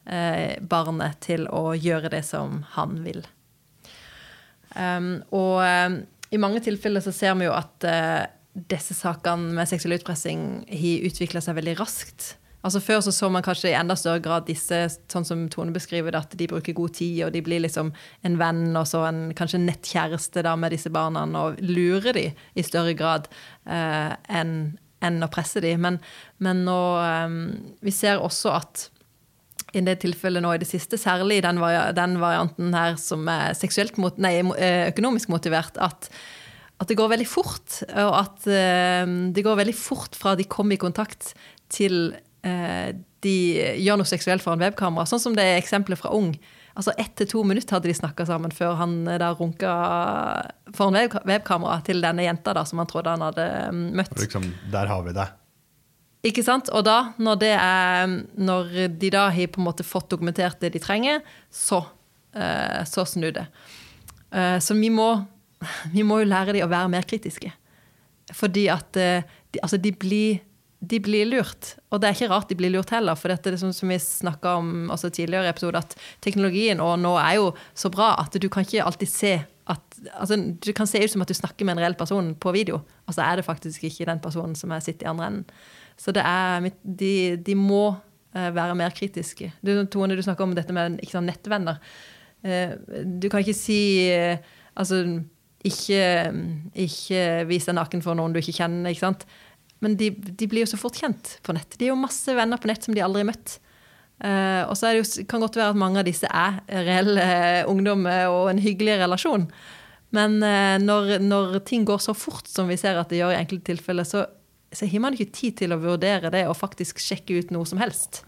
barnet 0.02 1.20
til 1.22 1.44
å 1.46 1.76
gjøre 1.78 2.08
det 2.10 2.24
som 2.26 2.64
han 2.72 2.96
vil. 3.04 3.20
Um, 4.76 5.14
og 5.34 5.62
um, 5.62 5.98
i 6.32 6.40
mange 6.40 6.62
tilfeller 6.64 7.04
så 7.04 7.12
ser 7.14 7.34
vi 7.40 7.48
jo 7.48 7.56
at 7.56 7.88
uh, 7.88 8.22
disse 8.52 8.96
sakene 8.96 9.52
med 9.56 9.68
seksuell 9.68 9.98
utpressing 9.98 10.46
har 10.68 11.08
utvikla 11.08 11.42
seg 11.44 11.58
veldig 11.58 11.76
raskt. 11.80 12.36
Altså 12.62 12.78
Før 12.80 13.00
så, 13.02 13.10
så 13.12 13.28
man 13.32 13.42
kanskje 13.42 13.72
i 13.72 13.74
enda 13.74 13.96
større 13.98 14.22
grad 14.22 14.46
disse, 14.46 14.84
sånn 15.10 15.26
som 15.26 15.48
Tone 15.50 15.74
beskriver 15.74 16.14
det, 16.14 16.20
at 16.20 16.36
de 16.38 16.46
bruker 16.46 16.76
god 16.78 16.94
tid, 16.94 17.24
og 17.26 17.32
de 17.34 17.42
blir 17.42 17.64
liksom 17.64 17.90
en 18.22 18.36
venn 18.38 18.76
og 18.78 18.86
så 18.86 19.02
en 19.08 19.24
kanskje 19.34 19.64
nettkjæreste 19.64 20.44
da 20.46 20.54
med 20.54 20.70
disse 20.74 20.92
barna, 20.94 21.24
og 21.40 21.58
lurer 21.58 22.14
de 22.14 22.28
i 22.30 22.66
større 22.66 22.94
grad 22.98 23.26
uh, 23.66 24.14
enn 24.30 24.76
en 25.02 25.26
å 25.26 25.30
presse 25.32 25.58
de. 25.58 25.74
Men, 25.82 25.98
men 26.38 26.62
nå 26.62 26.78
um, 27.26 27.38
Vi 27.82 27.90
ser 27.90 28.22
også 28.22 28.54
at 28.54 28.86
i 29.72 29.82
det 29.84 29.98
tilfellet 30.02 30.44
nå 30.44 30.52
i 30.54 30.60
det 30.60 30.68
siste, 30.68 30.98
særlig 31.00 31.40
den, 31.44 31.60
den 31.96 32.18
varianten 32.20 32.74
her 32.76 32.98
som 33.00 33.28
er 33.30 33.56
mot, 34.00 34.18
nei, 34.20 34.34
eh, 34.56 34.88
økonomisk 34.90 35.32
motivert, 35.32 35.78
at, 35.80 36.10
at, 36.78 36.88
det 36.88 36.98
går 36.98 37.12
veldig 37.14 37.28
fort. 37.28 37.78
Og 37.88 38.16
at 38.18 38.48
uh, 38.48 39.14
det 39.32 39.44
går 39.44 39.60
veldig 39.62 39.76
fort 39.76 40.18
fra 40.18 40.36
de 40.36 40.44
kommer 40.44 40.76
i 40.76 40.82
kontakt, 40.82 41.32
til 41.72 42.12
uh, 42.44 42.90
de 43.22 43.36
gjør 43.80 44.00
noe 44.00 44.08
seksuelt 44.08 44.44
foran 44.44 44.60
webkamera. 44.60 45.08
Sånn 45.08 45.22
som 45.22 45.38
det 45.38 45.46
er 45.46 45.60
eksempelet 45.60 46.00
fra 46.00 46.12
Ung. 46.12 46.34
Altså 46.72 46.94
Ett 47.00 47.14
til 47.20 47.28
to 47.28 47.42
minutter 47.44 47.76
hadde 47.76 47.90
de 47.90 47.96
snakka 47.96 48.24
sammen 48.28 48.52
før 48.52 48.78
han 48.80 49.02
da 49.04 49.28
runka 49.36 49.72
foran 50.76 50.96
webkamera 51.28 51.82
til 51.84 52.00
denne 52.04 52.24
jenta 52.24 52.54
da, 52.56 52.64
som 52.68 52.80
han 52.80 52.88
trodde 52.90 53.12
han 53.12 53.24
hadde 53.24 53.46
møtt. 53.72 54.16
Liksom, 54.20 54.48
der 54.72 54.90
har 54.90 55.04
vi 55.06 55.14
det. 55.16 55.28
Ikke 56.22 56.44
sant? 56.46 56.70
Og 56.70 56.84
da, 56.86 57.12
når, 57.18 57.48
er, 57.50 58.12
når 58.38 58.70
de 58.94 59.10
da 59.10 59.26
har 59.34 59.50
på 59.50 59.58
en 59.58 59.66
måte 59.66 59.86
fått 59.86 60.12
dokumentert 60.12 60.60
det 60.62 60.70
de 60.76 60.82
trenger, 60.82 61.18
så 61.50 61.82
eh, 62.34 62.84
så 62.86 63.04
snur 63.08 63.34
det. 63.34 63.48
Eh, 64.30 64.58
så 64.62 64.76
vi 64.78 64.90
må, 64.90 65.10
vi 65.94 66.06
må 66.06 66.22
jo 66.22 66.30
lære 66.30 66.54
dem 66.56 66.66
å 66.66 66.70
være 66.72 66.92
mer 66.94 67.08
kritiske. 67.08 67.50
Fordi 68.32 68.68
at 68.72 68.98
eh, 69.00 69.28
de, 69.52 69.60
altså 69.60 69.80
de, 69.82 69.92
blir, 69.92 70.40
de 70.78 71.00
blir 71.02 71.26
lurt. 71.26 71.74
Og 71.90 72.00
det 72.00 72.08
er 72.08 72.16
ikke 72.16 72.30
rart 72.32 72.52
de 72.52 72.58
blir 72.60 72.72
lurt 72.72 72.94
heller, 72.94 73.18
for 73.18 73.32
dette 73.32 73.50
er 73.50 73.56
det 73.56 73.62
som, 73.64 73.74
som 73.74 73.90
vi 73.90 73.98
snakka 73.98 74.56
om 74.62 74.92
også 74.94 75.10
tidligere 75.10 75.50
i 75.50 75.52
episode, 75.52 75.82
at 75.82 75.98
teknologien 76.24 76.80
og 76.84 77.00
nå 77.02 77.16
er 77.20 77.40
jo 77.40 77.50
så 77.74 77.90
bra 77.92 78.14
at 78.22 78.38
du 78.38 78.46
kan 78.52 78.66
ikke 78.66 78.86
alltid 78.86 79.10
se 79.10 79.34
at 79.70 80.00
altså, 80.18 80.36
Du 80.58 80.72
kan 80.74 80.88
se 80.90 80.98
ut 80.98 81.10
som 81.12 81.22
at 81.22 81.30
du 81.30 81.36
snakker 81.38 81.62
med 81.64 81.76
en 81.76 81.84
reell 81.84 81.94
person 81.94 82.32
på 82.34 82.50
video, 82.54 82.80
og 83.06 83.14
så 83.14 83.22
er 83.22 83.38
det 83.38 83.46
faktisk 83.46 83.84
ikke 83.86 84.08
den 84.08 84.18
personen 84.22 84.56
som 84.58 84.72
er 84.74 84.82
sitter 84.82 85.06
i 85.06 85.10
andre 85.12 85.28
enden. 85.30 85.44
Så 86.02 86.14
det 86.14 86.24
er, 86.26 86.66
de, 86.82 87.12
de 87.38 87.54
må 87.58 87.92
eh, 88.34 88.50
være 88.54 88.74
mer 88.78 88.94
kritiske. 88.96 89.52
Du, 89.62 89.70
Tone, 89.86 90.16
du 90.18 90.24
snakker 90.24 90.48
om 90.48 90.56
dette 90.56 90.74
med 90.74 90.98
sånn 91.10 91.28
nettvenner. 91.30 91.78
Eh, 92.42 92.74
du 93.06 93.28
kan 93.30 93.44
ikke 93.44 93.56
si 93.56 93.78
eh, 94.10 94.42
Altså, 94.72 95.02
ikke, 95.68 96.04
ikke 96.80 97.24
vis 97.44 97.66
deg 97.68 97.74
naken 97.76 98.00
for 98.00 98.16
noen 98.16 98.32
du 98.32 98.38
ikke 98.40 98.54
kjenner. 98.56 98.88
ikke 98.88 99.04
sant? 99.04 99.26
Men 99.84 99.98
de, 100.00 100.08
de, 100.16 100.46
blir 100.48 100.64
jo 100.64 100.70
så 100.70 100.78
fort 100.80 100.96
kjent 100.96 101.34
på 101.44 101.52
nett. 101.52 101.76
De 101.76 101.84
er 101.84 101.92
jo 101.92 101.98
masse 102.00 102.32
venner 102.32 102.56
på 102.56 102.70
nett 102.70 102.86
som 102.86 102.96
de 102.96 103.02
aldri 103.04 103.20
har 103.20 103.28
møtt. 103.28 103.58
Uh, 104.22 104.64
og 104.70 104.72
så 104.78 104.88
er 104.88 104.96
det 104.96 105.26
kan 105.28 105.44
godt 105.44 105.58
være 105.58 105.74
at 105.74 105.80
mange 105.82 106.00
av 106.00 106.06
disse 106.08 106.28
er 106.30 106.60
reelle 106.86 107.20
uh, 107.20 107.68
ungdom 107.68 108.06
og 108.06 108.48
en 108.48 108.62
hyggelig 108.64 108.96
relasjon. 109.02 109.44
Men 110.16 110.38
uh, 110.40 110.80
når, 110.80 111.18
når, 111.20 111.58
ting 111.68 111.84
går 111.84 112.00
så 112.00 112.16
fort 112.16 112.48
som 112.48 112.72
vi 112.72 112.80
ser 112.80 112.96
at 112.96 113.12
det 113.12 113.20
gjør 113.20 113.34
i 113.34 113.40
enkelte 113.42 113.74
tilfeller, 113.74 114.08
så, 114.08 114.24
så 114.72 114.88
har 114.88 115.02
man 115.04 115.16
ikke 115.16 115.34
tid 115.36 115.58
til 115.60 115.74
å 115.74 115.80
vurdere 115.80 116.30
det 116.32 116.46
og 116.48 116.58
faktisk 116.58 117.00
sjekke 117.02 117.40
ut 117.40 117.52
noe 117.54 117.68
som 117.68 117.80
helst 117.82 118.22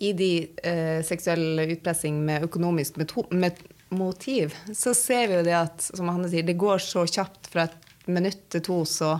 i 0.00 0.12
de 0.12 0.48
eh, 0.62 1.02
seksuelle 1.04 1.66
utpressing 1.72 2.24
med 2.24 2.44
økonomisk 2.44 2.96
med 3.30 3.62
motiv, 3.88 4.54
så 4.74 4.94
ser 4.94 5.28
vi 5.28 5.38
jo 5.38 5.44
det 5.46 5.56
at 5.56 5.84
som 5.94 6.08
Hanne 6.10 6.28
sier, 6.30 6.46
det 6.46 6.58
går 6.58 6.82
så 6.82 7.06
kjapt 7.06 7.50
fra 7.52 7.66
et 7.68 8.08
minutt 8.10 8.48
til 8.52 8.64
to, 8.66 8.80
så 8.84 9.16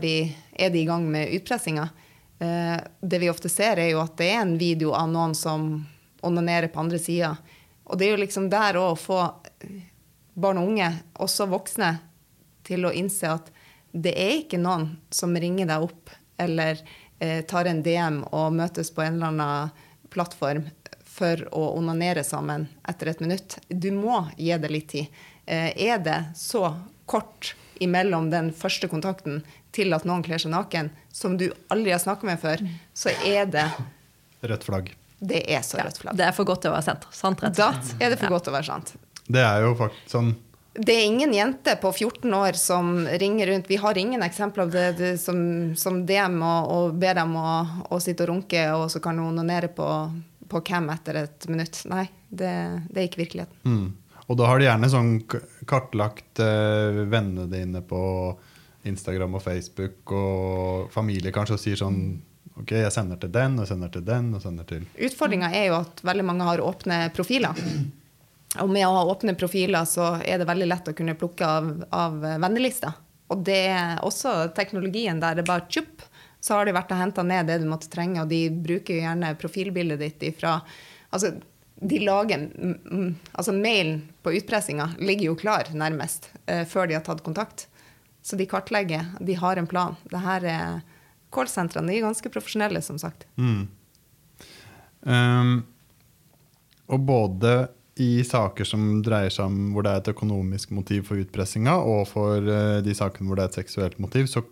de, 0.00 0.14
er 0.58 0.72
de 0.74 0.80
i 0.80 0.86
gang 0.88 1.04
med 1.06 1.30
utpressinga. 1.36 1.84
Eh, 2.42 2.76
det 3.00 3.20
vi 3.22 3.30
ofte 3.30 3.50
ser, 3.52 3.78
er 3.78 3.92
jo 3.92 4.00
at 4.02 4.16
det 4.18 4.32
er 4.32 4.40
en 4.42 4.56
video 4.58 4.94
av 4.96 5.10
noen 5.12 5.36
som 5.38 5.68
onanerer 6.26 6.72
på 6.72 6.80
andre 6.82 6.98
sida. 6.98 7.36
Og 7.86 7.98
det 7.98 8.08
er 8.08 8.16
jo 8.16 8.24
liksom 8.24 8.48
der 8.50 8.80
å 8.80 8.96
få 8.98 9.20
barn 10.34 10.58
og 10.58 10.72
unge, 10.72 10.90
også 11.22 11.46
voksne, 11.50 11.92
til 12.66 12.84
å 12.84 12.92
innse 12.92 13.30
at 13.30 13.52
det 13.92 14.14
er 14.18 14.34
ikke 14.42 14.60
noen 14.60 14.90
som 15.14 15.36
ringer 15.36 15.68
deg 15.70 15.86
opp 15.88 16.12
eller 16.38 16.80
eh, 17.18 17.44
tar 17.48 17.70
en 17.70 17.82
DM 17.82 18.22
og 18.30 18.52
møtes 18.56 18.92
på 18.94 19.04
en 19.04 19.18
eller 19.18 19.32
annen 19.32 19.86
plattform 20.12 20.66
for 21.18 21.42
å 21.56 21.64
onanere 21.78 22.22
sammen 22.24 22.68
etter 22.88 23.10
et 23.12 23.22
minutt. 23.24 23.58
Du 23.68 23.90
må 23.94 24.22
gi 24.36 24.54
det 24.54 24.70
litt 24.70 24.88
tid. 24.92 25.18
Eh, 25.46 25.72
er 25.74 25.98
det 26.04 26.20
så 26.38 26.70
kort 27.08 27.54
imellom 27.82 28.30
den 28.30 28.52
første 28.54 28.90
kontakten 28.90 29.42
til 29.74 29.94
at 29.96 30.06
noen 30.08 30.22
kler 30.26 30.40
seg 30.42 30.52
naken, 30.52 30.90
som 31.14 31.36
du 31.40 31.48
aldri 31.72 31.94
har 31.94 32.02
snakka 32.02 32.26
med 32.26 32.40
før, 32.42 32.62
så 32.96 33.14
er 33.26 33.48
det 33.50 33.66
Rødt 34.38 34.64
flagg. 34.68 34.90
Det 35.18 35.40
er 35.50 35.64
så 35.66 35.80
rødt 35.82 35.96
flagg. 35.98 36.14
Ja, 36.14 36.18
det 36.20 36.26
er 36.28 36.34
for 36.36 36.46
godt 36.46 36.62
til 36.62 36.70
å 36.70 36.76
være 36.76 36.86
sant. 36.86 37.06
sant 37.10 37.40
rett. 37.42 37.56
Da 37.58 37.72
er 37.98 38.12
det 38.12 38.20
for 38.20 38.28
ja. 38.28 38.34
godt 38.36 38.44
til 38.46 38.52
å 38.52 38.54
være 38.54 38.68
sant. 38.68 38.92
Det 39.26 39.42
er 39.42 39.64
jo 39.64 39.72
faktisk 39.78 40.12
sånn 40.12 40.28
det 40.78 40.94
er 40.94 41.06
ingen 41.06 41.32
jente 41.34 41.74
på 41.82 41.90
14 41.92 42.34
år 42.34 42.58
som 42.58 43.06
ringer 43.08 43.46
rundt. 43.46 43.70
Vi 43.70 43.76
har 43.76 43.98
ingen 43.98 44.22
eksempler 44.22 44.62
av 44.62 44.70
det, 44.70 44.86
det 44.98 45.12
som, 45.18 45.38
som 45.76 46.04
DM 46.06 46.38
og, 46.42 46.70
og 46.74 46.98
ber 47.00 47.18
dem 47.18 47.34
å, 47.38 47.54
å, 47.90 47.98
sitte 48.02 48.26
og 48.26 48.30
runke, 48.32 48.62
og 48.76 48.86
så 48.92 49.02
kan 49.02 49.18
hun 49.18 49.32
onanere 49.32 49.72
på, 49.74 49.88
på 50.48 50.62
cam 50.66 50.86
etter 50.94 51.24
et 51.24 51.48
minutt. 51.50 51.82
Nei, 51.90 52.06
det, 52.28 52.52
det 52.92 53.02
er 53.02 53.08
ikke 53.08 53.24
virkeligheten. 53.24 53.58
Mm. 53.66 54.22
Og 54.28 54.38
da 54.38 54.48
har 54.50 54.60
de 54.60 54.68
gjerne 54.68 54.92
sånn 54.92 55.12
kartlagt 55.68 56.42
eh, 56.44 57.02
vennene 57.08 57.48
dine 57.50 57.82
på 57.82 58.00
Instagram 58.88 59.38
og 59.38 59.42
Facebook 59.44 60.12
og 60.14 60.90
familie 60.94 61.32
kanskje 61.34 61.58
og 61.58 61.62
sier 61.64 61.80
sånn 61.80 62.00
Ok, 62.58 62.72
jeg 62.74 62.90
sender 62.90 63.14
til 63.22 63.30
den, 63.30 63.52
og 63.62 63.68
sender 63.70 63.90
til 63.94 64.02
den, 64.02 64.32
og 64.34 64.40
sender 64.42 64.66
til 64.66 64.82
Utfordringa 65.06 65.52
er 65.54 65.68
jo 65.68 65.76
at 65.76 66.00
veldig 66.02 66.24
mange 66.26 66.46
har 66.48 66.58
åpne 66.58 66.96
profiler. 67.14 67.54
Og 68.56 68.70
med 68.72 68.86
å 68.86 68.94
ha 68.94 69.04
åpne 69.12 69.34
profiler 69.36 69.84
så 69.84 70.14
er 70.24 70.40
det 70.40 70.48
veldig 70.48 70.68
lett 70.70 70.88
å 70.88 70.96
kunne 70.96 71.16
plukke 71.18 71.44
av, 71.44 71.68
av 71.92 72.16
vennelister. 72.40 72.96
Og 73.28 73.44
det 73.44 73.60
er 73.68 74.00
også 74.06 74.48
teknologien 74.56 75.20
der 75.20 75.36
det 75.36 75.44
bare 75.48 75.68
tjupp, 75.68 76.02
så 76.40 76.56
har 76.56 76.68
de 76.68 76.74
vært 76.76 76.92
og 76.94 77.00
henta 77.02 77.24
ned 77.26 77.48
det 77.50 77.58
du 77.60 77.68
måtte 77.68 77.90
trenge, 77.92 78.22
og 78.22 78.30
de 78.30 78.46
bruker 78.48 78.96
jo 78.96 79.04
gjerne 79.04 79.36
profilbildet 79.40 80.04
ditt 80.04 80.28
ifra 80.32 80.60
Altså, 81.08 81.30
de 81.80 81.98
lager 82.04 82.42
Altså, 83.32 83.54
mailen 83.56 84.02
på 84.22 84.34
utpressinga 84.36 84.90
ligger 85.00 85.30
jo 85.30 85.38
klar, 85.40 85.70
nærmest, 85.72 86.28
uh, 86.50 86.64
før 86.68 86.88
de 86.88 86.98
har 86.98 87.04
tatt 87.06 87.24
kontakt. 87.24 87.64
Så 88.20 88.36
de 88.36 88.44
kartlegger, 88.48 89.06
de 89.24 89.36
har 89.40 89.56
en 89.56 89.66
plan. 89.66 89.96
Det 90.10 90.20
her 90.20 90.44
er 90.44 90.80
Callsentrene 91.32 91.92
er 91.94 92.04
ganske 92.04 92.30
profesjonelle, 92.32 92.80
som 92.84 92.98
sagt. 93.00 93.26
Mm. 93.36 93.68
Um, 95.08 95.54
og 96.88 97.04
både 97.08 97.52
i 98.02 98.24
saker 98.26 98.66
som 98.68 99.00
dreier 99.04 99.32
seg 99.32 99.48
om 99.50 99.72
hvor 99.74 99.84
det 99.84 99.92
er 99.92 100.02
et 100.02 100.12
økonomisk 100.12 100.72
motiv 100.76 101.08
for 101.08 101.20
utpressinga, 101.20 101.74
og 101.78 102.04
for 102.10 102.44
uh, 102.44 102.78
de 102.84 102.94
sakene 102.96 103.28
hvor 103.28 103.38
det 103.38 103.46
er 103.46 103.52
et 103.52 103.58
seksuelt 103.60 103.98
motiv, 104.02 104.28
så, 104.30 104.44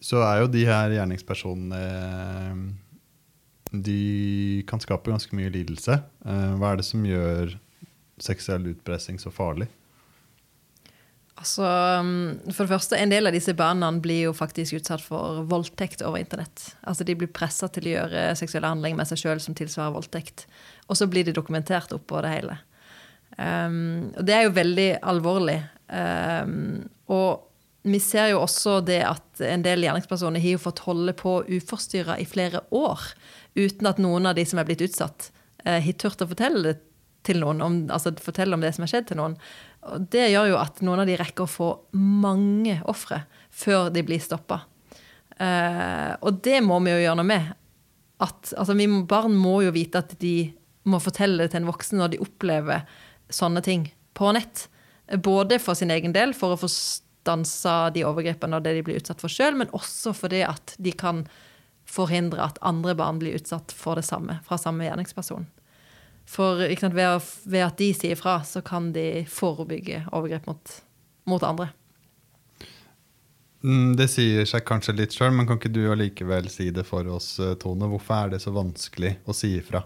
så 0.00 0.22
er 0.26 0.42
jo 0.42 0.52
de 0.52 0.66
her 0.68 0.94
gjerningspersonene 0.98 1.82
uh, 1.90 2.62
De 3.70 4.64
kan 4.66 4.82
skape 4.82 5.12
ganske 5.12 5.36
mye 5.36 5.50
lidelse. 5.54 6.00
Uh, 6.26 6.56
hva 6.58 6.72
er 6.72 6.80
det 6.80 6.88
som 6.88 7.04
gjør 7.06 7.54
seksuell 8.20 8.72
utpressing 8.72 9.20
så 9.22 9.32
farlig? 9.34 9.68
Altså, 11.40 11.64
mm, 12.04 12.52
for 12.52 12.66
det 12.66 12.72
første, 12.74 12.96
En 13.00 13.10
del 13.10 13.26
av 13.26 13.32
disse 13.32 13.54
barna 13.56 13.88
blir 13.92 14.26
jo 14.26 14.32
faktisk 14.36 14.76
utsatt 14.76 15.00
for 15.00 15.44
voldtekt 15.48 16.02
over 16.04 16.20
internett. 16.20 16.74
Altså, 16.84 17.04
De 17.04 17.14
blir 17.16 17.32
pressa 17.32 17.68
til 17.68 17.88
å 17.88 17.94
gjøre 17.94 18.36
seksuelle 18.36 18.68
handlinger 18.68 19.00
med 19.00 19.08
seg 19.08 19.22
sjøl 19.22 19.40
som 19.40 19.54
tilsvarer 19.56 19.94
voldtekt. 19.94 20.46
Og 20.90 20.98
så 20.98 21.06
blir 21.10 21.26
det 21.26 21.36
dokumentert 21.36 21.92
oppå 21.94 22.20
det 22.24 22.32
hele. 22.34 22.56
Um, 23.38 24.10
og 24.18 24.26
det 24.26 24.34
er 24.34 24.46
jo 24.46 24.56
veldig 24.56 24.88
alvorlig. 25.12 25.60
Um, 25.86 26.82
og 27.10 27.46
vi 27.86 28.00
ser 28.02 28.32
jo 28.34 28.42
også 28.42 28.80
det 28.84 29.00
at 29.06 29.42
en 29.46 29.64
del 29.64 29.86
gjerningspersoner 29.86 30.42
har 30.42 30.56
jo 30.56 30.62
fått 30.66 30.82
holde 30.84 31.14
på 31.16 31.38
uforstyrra 31.48 32.18
i 32.20 32.26
flere 32.28 32.60
år 32.74 33.06
uten 33.56 33.88
at 33.88 34.02
noen 34.02 34.28
av 34.28 34.36
de 34.36 34.44
som 34.46 34.60
er 34.60 34.68
blitt 34.68 34.84
utsatt, 34.84 35.30
uh, 35.64 35.78
har 35.78 35.96
turt 35.98 36.22
å 36.22 36.28
fortelle 36.30 36.64
det 36.66 36.78
til 37.26 37.42
noen, 37.42 37.60
om, 37.60 37.80
altså 37.92 38.14
fortelle 38.16 38.56
om 38.56 38.62
det 38.64 38.72
som 38.72 38.86
har 38.86 38.92
skjedd 38.94 39.10
til 39.10 39.20
noen. 39.20 39.34
Og 39.92 40.04
det 40.12 40.30
gjør 40.32 40.52
jo 40.52 40.60
at 40.60 40.80
noen 40.84 41.02
av 41.02 41.08
de 41.08 41.18
rekker 41.20 41.44
å 41.44 41.52
få 41.52 41.70
mange 42.00 42.78
ofre 42.88 43.22
før 43.52 43.90
de 43.92 44.04
blir 44.06 44.22
stoppa. 44.24 44.62
Uh, 45.40 46.16
og 46.20 46.40
det 46.44 46.60
må 46.64 46.80
vi 46.84 46.94
jo 46.94 47.02
gjøre 47.04 47.18
noe 47.20 47.28
med. 47.28 47.52
At, 48.20 48.52
altså, 48.52 48.76
vi, 48.76 48.88
barn 49.08 49.36
må 49.36 49.60
jo 49.64 49.72
vite 49.72 50.02
at 50.02 50.16
de 50.20 50.50
må 50.90 51.00
fortelle 51.02 51.44
det 51.44 51.52
til 51.52 51.62
en 51.62 51.70
voksen 51.70 52.00
når 52.00 52.14
de 52.14 52.22
opplever 52.24 52.84
sånne 53.32 53.62
ting 53.64 53.88
på 54.18 54.32
nett. 54.36 54.66
Både 55.24 55.58
for 55.62 55.78
sin 55.78 55.90
egen 55.90 56.14
del, 56.14 56.34
for 56.36 56.54
å 56.54 56.60
få 56.60 56.70
stansa 56.70 57.90
de 57.94 58.04
overgrepene 58.06 58.58
og 58.58 58.66
det 58.66 58.76
de 58.78 58.84
blir 58.86 59.00
utsatt 59.00 59.22
for 59.22 59.32
sjøl, 59.32 59.58
men 59.58 59.72
også 59.76 60.14
fordi 60.16 60.44
at 60.46 60.74
de 60.78 60.94
kan 60.96 61.24
forhindre 61.90 62.42
at 62.44 62.60
andre 62.62 62.94
barn 62.98 63.18
blir 63.18 63.38
utsatt 63.38 63.74
for 63.74 63.98
det 63.98 64.06
samme 64.06 64.38
fra 64.46 64.58
samme 64.60 64.86
gjerningsperson. 64.86 65.48
For 66.30 66.62
sant, 66.78 66.94
ved, 66.94 67.26
ved, 67.50 67.64
at 67.66 67.78
de 67.80 67.90
sier 67.96 68.18
fra, 68.18 68.38
så 68.46 68.62
kan 68.62 68.92
de 68.94 69.24
forebygge 69.26 70.04
overgrep 70.14 70.46
mot, 70.46 70.74
mot 71.26 71.46
andre. 71.46 71.72
Mm, 73.66 73.96
det 73.98 74.06
sier 74.08 74.46
seg 74.48 74.62
kanskje 74.68 74.94
litt 74.96 75.16
sjøl, 75.16 75.34
men 75.34 75.48
kan 75.48 75.58
ikke 75.58 75.72
du 75.74 75.82
allikevel 75.90 76.46
si 76.52 76.70
det 76.72 76.86
for 76.88 77.08
oss, 77.10 77.34
Tone? 77.60 77.90
Hvorfor 77.90 78.28
er 78.28 78.36
det 78.36 78.44
så 78.44 78.54
vanskelig 78.54 79.16
å 79.26 79.36
si 79.36 79.56
ifra? 79.58 79.82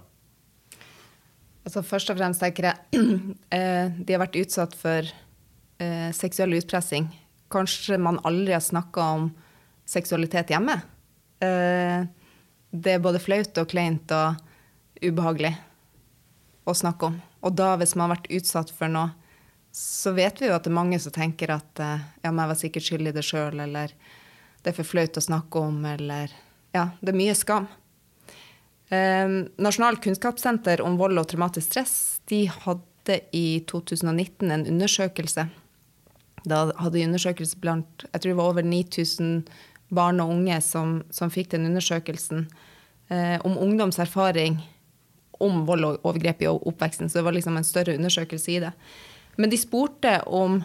Altså 1.64 1.80
først 1.84 2.12
og 2.12 2.18
fremst 2.18 2.42
tenker 2.44 2.68
jeg 2.68 3.04
eh, 3.56 3.92
de 3.96 4.12
har 4.14 4.22
vært 4.22 4.38
utsatt 4.42 4.74
for 4.76 5.08
eh, 5.80 6.10
seksuell 6.16 6.58
utpressing. 6.58 7.08
Kanskje 7.52 7.98
man 8.00 8.20
aldri 8.28 8.52
har 8.52 8.64
snakka 8.64 9.06
om 9.16 9.30
seksualitet 9.88 10.52
hjemme. 10.52 10.76
Eh, 11.44 12.04
det 12.74 12.96
er 12.96 13.04
både 13.04 13.22
flaut 13.22 13.60
og 13.60 13.70
kleint 13.70 14.12
og 14.12 14.40
ubehagelig 15.04 15.54
å 16.68 16.74
snakke 16.76 17.12
om. 17.12 17.20
Og 17.44 17.56
da, 17.56 17.74
hvis 17.80 17.94
man 17.96 18.08
har 18.08 18.18
vært 18.18 18.32
utsatt 18.40 18.72
for 18.74 18.92
noe, 18.92 19.14
så 19.74 20.12
vet 20.14 20.38
vi 20.40 20.48
jo 20.48 20.54
at 20.56 20.66
det 20.66 20.70
er 20.70 20.76
mange 20.76 21.00
som 21.02 21.12
tenker 21.14 21.50
at 21.50 21.80
ja, 21.80 22.30
men 22.30 22.44
jeg 22.44 22.50
var 22.50 22.58
sikkert 22.60 22.86
skyld 22.86 23.10
i 23.10 23.12
det 23.16 23.24
sjøl, 23.26 23.58
eller 23.64 23.90
det 24.62 24.70
er 24.70 24.76
for 24.76 24.86
flaut 24.86 25.18
å 25.18 25.24
snakke 25.24 25.64
om, 25.66 25.80
eller 25.96 26.32
Ja, 26.74 26.88
det 27.02 27.10
er 27.10 27.18
mye 27.18 27.34
skam. 27.38 27.66
Eh, 28.92 29.28
Nasjonalt 29.56 30.02
kunnskapssenter 30.04 30.82
om 30.84 30.98
vold 31.00 31.18
og 31.20 31.28
traumatisk 31.30 31.70
stress 31.70 31.94
de 32.28 32.44
hadde 32.48 33.20
i 33.36 33.60
2019 33.68 34.50
en 34.50 34.66
undersøkelse. 34.66 35.46
Da 36.44 36.58
hadde 36.76 36.98
de 36.98 37.06
undersøkelse 37.06 37.60
blant 37.60 38.04
jeg 38.10 38.20
tror 38.20 38.30
det 38.30 38.40
var 38.40 38.52
over 38.52 38.66
9000 38.68 39.46
barn 39.94 40.20
og 40.20 40.32
unge 40.34 40.60
som, 40.64 40.98
som 41.12 41.32
fikk 41.32 41.52
den 41.54 41.68
undersøkelsen 41.68 42.46
eh, 43.12 43.38
om 43.44 43.56
ungdoms 43.60 44.00
erfaring 44.02 44.58
om 45.42 45.64
vold 45.68 45.84
og 45.86 46.06
overgrep 46.06 46.44
i 46.44 46.48
oppveksten, 46.48 47.10
så 47.10 47.18
det 47.18 47.26
var 47.26 47.36
liksom 47.36 47.56
en 47.58 47.66
større 47.66 47.96
undersøkelse 47.98 48.52
i 48.52 48.60
det. 48.62 48.70
Men 49.36 49.50
de 49.50 49.58
spurte 49.58 50.20
om 50.30 50.60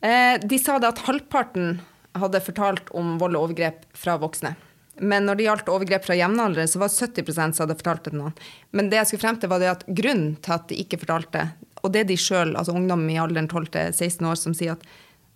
eh, 0.00 0.38
De 0.40 0.58
sa 0.60 0.78
det 0.78 0.92
at 0.92 1.02
halvparten 1.08 1.80
hadde 2.14 2.44
fortalt 2.46 2.92
om 2.94 3.16
vold 3.18 3.36
og 3.36 3.48
overgrep 3.48 3.82
fra 3.98 4.16
voksne. 4.22 4.54
Men 5.02 5.26
når 5.26 5.38
det 5.38 5.46
gjaldt 5.48 5.70
overgrep 5.72 6.04
fra 6.06 6.16
jevnaldrende, 6.18 6.70
så 6.70 6.78
var 6.78 6.90
det 6.90 7.24
70 7.24 7.34
som 7.34 7.64
hadde 7.64 7.76
fortalt 7.80 8.04
det 8.04 8.12
til 8.12 8.20
noen. 8.20 8.36
Men 8.70 8.90
det 8.90 9.00
jeg 9.00 9.10
skulle 9.10 9.24
frem 9.24 9.38
til, 9.42 9.50
var 9.50 9.62
det 9.62 9.72
at 9.72 9.86
grunnen 9.88 10.36
til 10.44 10.54
at 10.54 10.68
de 10.70 10.78
ikke 10.84 11.00
fortalte, 11.02 11.48
og 11.82 11.92
det 11.92 12.04
er 12.04 12.08
de 12.08 12.18
sjøl, 12.20 12.54
altså 12.56 12.74
ungdom 12.76 13.02
i 13.12 13.18
alderen 13.20 13.50
12-16 13.50 14.28
år, 14.28 14.38
som 14.40 14.54
sier 14.56 14.76
at 14.76 14.84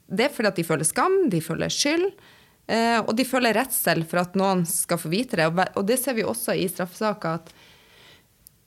det 0.08 0.28
er 0.28 0.32
fordi 0.32 0.48
at 0.48 0.58
de 0.60 0.64
føler 0.64 0.88
skam, 0.88 1.16
de 1.32 1.40
føler 1.44 1.72
skyld, 1.72 2.06
eh, 2.72 3.00
og 3.02 3.10
de 3.18 3.26
føler 3.28 3.56
redsel 3.58 4.06
for 4.08 4.22
at 4.22 4.38
noen 4.38 4.62
skal 4.68 5.00
få 5.00 5.10
vite 5.12 5.36
det. 5.40 5.48
Og 5.50 5.82
det 5.88 5.98
ser 6.00 6.16
vi 6.16 6.24
også 6.24 6.56
i 6.56 6.68
straffesaker, 6.70 7.42
at 7.42 7.52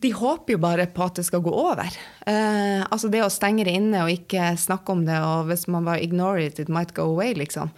de 0.02 0.12
håper 0.18 0.56
jo 0.56 0.62
bare 0.62 0.88
på 0.90 1.06
at 1.06 1.18
det 1.18 1.26
skal 1.28 1.44
gå 1.46 1.54
over. 1.54 1.90
Eh, 2.30 2.82
altså 2.84 3.10
det 3.14 3.24
å 3.26 3.32
stenge 3.34 3.66
det 3.66 3.74
inne 3.78 4.04
og 4.06 4.14
ikke 4.14 4.54
snakke 4.58 4.94
om 4.94 5.04
det, 5.08 5.18
og 5.18 5.50
hvis 5.50 5.68
man 5.70 5.88
bare 5.90 6.04
ignore 6.06 6.46
it, 6.46 6.62
it 6.62 6.70
might 6.70 6.94
go 6.98 7.10
away, 7.14 7.34
liksom. 7.38 7.74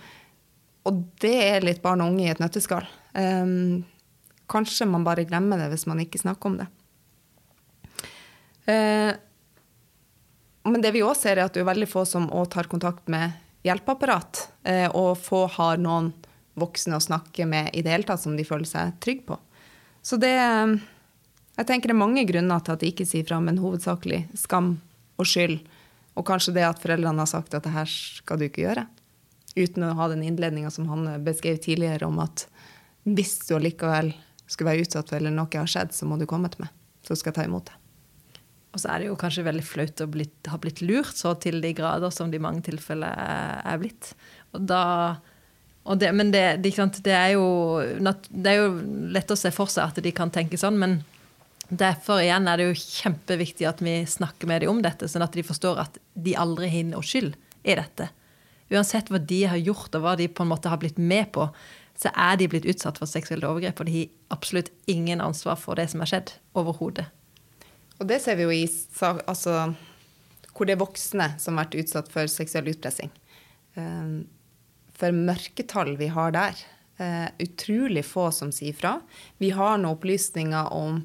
Og 0.88 1.03
det 1.24 1.36
er 1.46 1.63
litt 1.63 1.84
barn 1.84 2.03
og 2.03 2.13
unge 2.13 2.27
i 2.27 2.32
et 2.32 2.43
nøtteskall. 2.43 2.88
Um, 3.13 3.84
kanskje 4.50 4.88
man 4.89 5.05
bare 5.05 5.25
glemmer 5.29 5.62
det 5.62 5.70
hvis 5.74 5.86
man 5.89 6.01
ikke 6.01 6.22
snakker 6.22 6.50
om 6.50 6.58
det. 6.62 6.67
Uh, 8.65 9.13
men 10.72 10.84
det 10.84 10.93
vi 10.96 11.03
òg 11.03 11.15
ser, 11.20 11.38
er 11.38 11.48
at 11.48 11.55
det 11.55 11.63
er 11.63 11.72
veldig 11.72 11.89
få 11.91 12.05
som 12.08 12.29
tar 12.51 12.70
kontakt 12.72 13.10
med 13.12 13.36
hjelpeapparat. 13.67 14.48
Uh, 14.65 14.89
og 14.96 15.17
få 15.22 15.46
har 15.58 15.82
noen 15.82 16.13
voksne 16.60 16.98
å 16.98 17.03
snakke 17.03 17.48
med 17.50 17.74
i 17.74 17.82
det 17.86 17.93
hele 17.93 18.08
tatt 18.08 18.22
som 18.22 18.38
de 18.38 18.46
føler 18.48 18.70
seg 18.70 18.96
trygge 19.03 19.27
på. 19.32 19.39
Så 20.03 20.20
det 20.20 20.36
um, 20.38 20.79
Jeg 21.53 21.67
tenker 21.70 21.91
det 21.91 21.93
er 21.93 22.01
mange 22.01 22.24
grunner 22.25 22.62
til 22.65 22.74
at 22.74 22.82
de 22.82 22.89
ikke 22.89 23.05
sier 23.05 23.25
fra, 23.27 23.38
men 23.38 23.60
hovedsakelig 23.62 24.24
skam 24.41 24.79
og 25.22 25.27
skyld. 25.29 25.60
Og 26.17 26.25
kanskje 26.25 26.55
det 26.55 26.65
at 26.65 26.82
foreldrene 26.82 27.22
har 27.22 27.29
sagt 27.29 27.53
at 27.53 27.65
det 27.65 27.74
her 27.75 27.89
skal 27.89 28.39
du 28.41 28.48
ikke 28.48 28.63
gjøre. 28.63 28.88
Uten 29.53 29.86
å 29.86 29.93
ha 30.00 30.08
den 30.10 30.24
innledninga 30.25 30.72
som 30.74 30.88
han 30.89 31.05
beskrev 31.25 31.60
tidligere 31.62 32.10
om 32.10 32.17
at 32.24 32.48
hvis 33.03 33.38
du 33.48 33.55
allikevel 33.57 34.13
skulle 34.48 34.74
være 34.74 34.86
utsatt 34.86 35.10
for 35.10 35.19
eller 35.19 35.33
noe 35.33 35.51
har 35.51 35.69
skjedd, 35.69 35.93
så 35.95 36.07
må 36.07 36.19
du 36.19 36.27
komme 36.29 36.51
til 36.53 36.65
meg. 36.65 36.74
Så 37.03 37.17
skal 37.19 37.33
jeg 37.33 37.41
ta 37.41 37.48
imot 37.48 37.67
det. 37.67 37.79
Og 38.74 38.81
så 38.81 38.89
er 38.89 39.03
det 39.03 39.10
jo 39.12 39.19
kanskje 39.19 39.45
veldig 39.45 39.65
flaut 39.65 40.01
å 40.01 40.10
blitt, 40.10 40.50
ha 40.50 40.57
blitt 40.62 40.81
lurt 40.81 41.13
så 41.17 41.36
til 41.38 41.60
de 41.62 41.75
grader 41.77 42.13
som 42.13 42.31
det 42.31 42.39
i 42.39 42.43
mange 42.43 42.63
tilfeller 42.65 43.13
er 43.62 43.81
blitt. 43.81 44.13
Og 44.55 44.63
da, 44.65 44.83
og 45.86 46.00
det, 46.01 46.10
men 46.17 46.31
det, 46.33 46.45
det, 46.63 46.74
det, 47.05 47.13
er 47.13 47.36
jo, 47.36 47.45
det 48.01 48.50
er 48.50 48.63
jo 48.63 48.72
lett 49.13 49.33
å 49.33 49.38
se 49.38 49.51
for 49.53 49.69
seg 49.69 49.91
at 49.91 50.01
de 50.01 50.15
kan 50.15 50.33
tenke 50.33 50.57
sånn, 50.57 50.79
men 50.81 51.03
derfor 51.69 52.24
igjen 52.24 52.50
er 52.50 52.60
det 52.60 52.72
jo 52.72 52.81
kjempeviktig 52.81 53.69
at 53.69 53.86
vi 53.86 54.00
snakker 54.10 54.50
med 54.50 54.65
dem 54.65 54.74
om 54.74 54.81
dette, 54.83 55.10
sånn 55.10 55.25
at 55.25 55.38
de 55.38 55.45
forstår 55.45 55.86
at 55.86 56.01
de 56.13 56.33
aldri 56.39 56.72
har 56.74 56.89
noe 56.89 57.05
skyld 57.05 57.38
i 57.63 57.77
dette. 57.77 58.10
Uansett 58.74 59.13
hva 59.13 59.22
de 59.22 59.43
har 59.51 59.62
gjort, 59.62 59.93
og 59.93 60.01
hva 60.01 60.17
de 60.17 60.31
på 60.33 60.45
en 60.45 60.50
måte 60.50 60.72
har 60.72 60.81
blitt 60.81 60.98
med 60.98 61.29
på, 61.36 61.45
så 62.00 62.12
er 62.17 62.38
de 62.39 62.50
blitt 62.50 62.67
utsatt 62.69 63.00
for 63.00 63.09
seksuelle 63.09 63.47
overgrep, 63.47 63.79
og 63.79 63.89
de 63.89 63.97
har 63.97 64.38
absolutt 64.38 64.71
ingen 64.89 65.21
ansvar 65.21 65.59
for 65.62 65.79
det 65.79 65.89
som 65.91 66.01
har 66.03 66.09
skjedd, 66.09 66.33
overhodet. 66.57 67.05
Og 68.01 68.07
det 68.09 68.19
ser 68.23 68.39
vi 68.39 68.47
jo 68.47 68.53
i 68.53 68.65
altså, 69.05 69.73
hvor 70.53 70.67
det 70.67 70.75
er 70.75 70.81
voksne 70.81 71.27
som 71.41 71.57
har 71.57 71.67
vært 71.67 71.83
utsatt 71.83 72.09
for 72.12 72.29
seksuell 72.31 72.71
utpressing. 72.73 73.12
Ehm, 73.79 74.25
for 74.97 75.13
mørketall 75.13 75.95
vi 76.00 76.09
har 76.13 76.33
der. 76.35 76.57
Eh, 77.01 77.29
utrolig 77.45 78.03
få 78.05 78.29
som 78.31 78.51
sier 78.53 78.75
fra. 78.77 79.00
Vi 79.41 79.53
har 79.53 79.77
noen 79.77 79.95
opplysninger 79.95 80.73
om 80.73 81.01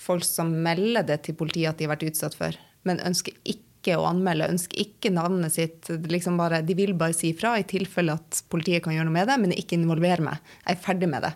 folk 0.00 0.24
som 0.24 0.52
melder 0.64 1.04
det 1.08 1.22
til 1.26 1.36
politiet 1.36 1.72
at 1.72 1.80
de 1.80 1.86
har 1.86 1.94
vært 1.94 2.08
utsatt 2.08 2.36
for, 2.36 2.56
men 2.88 3.02
ønsker 3.04 3.36
ikke 3.44 3.69
ikke 3.80 3.96
å 3.96 4.04
anmelde, 4.10 4.50
ønsker 4.52 4.82
ikke 4.84 5.12
navnet 5.14 5.56
sitt. 5.56 5.88
Liksom 5.88 6.36
bare, 6.40 6.60
de 6.66 6.76
vil 6.76 6.92
bare 6.98 7.16
si 7.16 7.32
fra 7.36 7.56
i 7.58 7.66
tilfelle 7.68 8.14
at 8.20 8.42
politiet 8.52 8.84
kan 8.84 8.94
gjøre 8.94 9.08
noe 9.08 9.16
med 9.16 9.30
det, 9.32 9.38
men 9.40 9.56
ikke 9.56 9.78
involvere 9.78 10.26
meg. 10.26 10.52
Jeg 10.66 10.76
er 10.76 10.84
ferdig 10.84 11.08
med 11.10 11.24
det. 11.26 11.32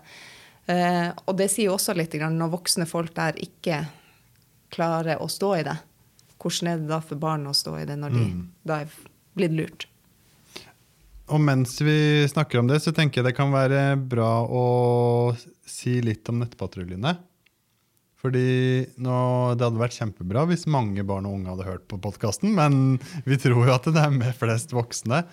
Uh, 0.64 1.10
og 1.28 1.34
det 1.40 1.50
sier 1.52 1.68
jo 1.68 1.78
også 1.78 1.96
litt 1.96 2.14
grann, 2.16 2.38
når 2.40 2.54
voksne 2.54 2.86
folk 2.88 3.12
der 3.16 3.40
ikke 3.40 3.82
klarer 4.74 5.20
å 5.20 5.28
stå 5.30 5.50
i 5.58 5.64
det. 5.66 5.76
Hvordan 6.40 6.70
er 6.70 6.80
det 6.80 6.92
da 6.92 7.00
for 7.00 7.20
barn 7.20 7.48
å 7.48 7.56
stå 7.56 7.78
i 7.80 7.88
det 7.88 7.96
når 7.96 8.16
de 8.16 8.24
mm. 8.28 8.40
da 8.68 8.82
er 8.84 8.96
blitt 9.36 9.56
lurt? 9.56 9.86
Og 11.32 11.40
mens 11.40 11.78
vi 11.80 12.26
snakker 12.28 12.60
om 12.60 12.68
det, 12.68 12.82
så 12.84 12.92
tenker 12.92 13.22
jeg 13.22 13.30
det 13.30 13.36
kan 13.36 13.52
være 13.52 13.94
bra 13.96 14.44
å 14.44 14.64
si 15.64 15.96
litt 16.04 16.28
om 16.28 16.42
nettpatruljene. 16.42 17.14
Fordi 18.24 18.86
nå, 19.04 19.16
Det 19.58 19.66
hadde 19.66 19.80
vært 19.82 19.98
kjempebra 19.98 20.46
hvis 20.48 20.64
mange 20.70 21.04
barn 21.04 21.26
og 21.28 21.36
unge 21.36 21.50
hadde 21.52 21.66
hørt 21.68 21.84
på 21.90 21.98
podkasten, 22.00 22.54
men 22.56 22.96
vi 23.28 23.36
tror 23.40 23.68
jo 23.68 23.74
at 23.74 23.84
det 23.92 24.00
er 24.00 24.14
med 24.14 24.32
flest 24.38 24.72
voksne. 24.72 25.26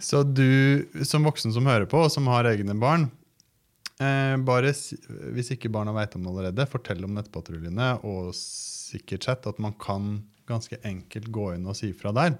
Så 0.00 0.22
du 0.24 0.88
som 1.04 1.28
voksen 1.28 1.52
som 1.52 1.68
hører 1.68 1.84
på, 1.90 2.00
og 2.06 2.12
som 2.14 2.30
har 2.32 2.48
egne 2.48 2.76
barn, 2.80 3.10
eh, 4.00 4.38
bare 4.40 4.72
hvis 4.72 5.52
ikke 5.52 5.72
barna 5.74 5.92
veit 5.92 6.16
om 6.16 6.24
det 6.24 6.32
allerede, 6.32 6.70
fortell 6.72 7.04
om 7.04 7.12
nettpatruljene 7.18 7.90
og 8.08 8.32
sikkert 8.38 9.28
sett 9.28 9.50
at 9.50 9.60
man 9.60 9.76
kan 9.76 10.16
ganske 10.48 10.80
enkelt 10.84 11.28
gå 11.32 11.50
inn 11.54 11.68
og 11.68 11.76
si 11.76 11.92
fra 11.96 12.12
der. 12.16 12.38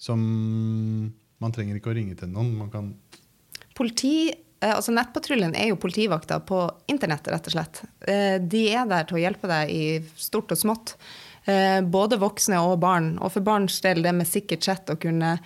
Som 0.00 1.14
Man 1.40 1.54
trenger 1.56 1.78
ikke 1.78 1.88
å 1.88 1.96
ringe 1.96 2.12
til 2.20 2.28
noen. 2.28 2.50
man 2.52 2.68
kan 2.68 2.90
Politi 3.72 4.28
altså 4.68 4.92
Nettpatruljen 4.92 5.54
er 5.56 5.70
jo 5.70 5.78
politivakta 5.80 6.40
på 6.44 6.62
internett, 6.92 7.28
rett 7.32 7.48
og 7.48 7.54
slett. 7.54 7.82
Eh, 8.04 8.36
de 8.42 8.66
er 8.74 8.88
der 8.90 9.08
til 9.08 9.16
å 9.16 9.22
hjelpe 9.22 9.48
deg 9.50 9.72
i 9.72 9.84
stort 10.20 10.52
og 10.52 10.60
smått. 10.60 10.94
Eh, 11.48 11.80
både 11.80 12.20
voksne 12.20 12.60
og 12.60 12.76
barn. 12.82 13.14
Og 13.24 13.32
for 13.36 13.46
barns 13.46 13.80
del 13.84 14.02
det 14.04 14.12
med 14.16 14.28
sikkert 14.28 14.68
chat 14.68 14.92
å 14.92 14.98
kunne 15.00 15.38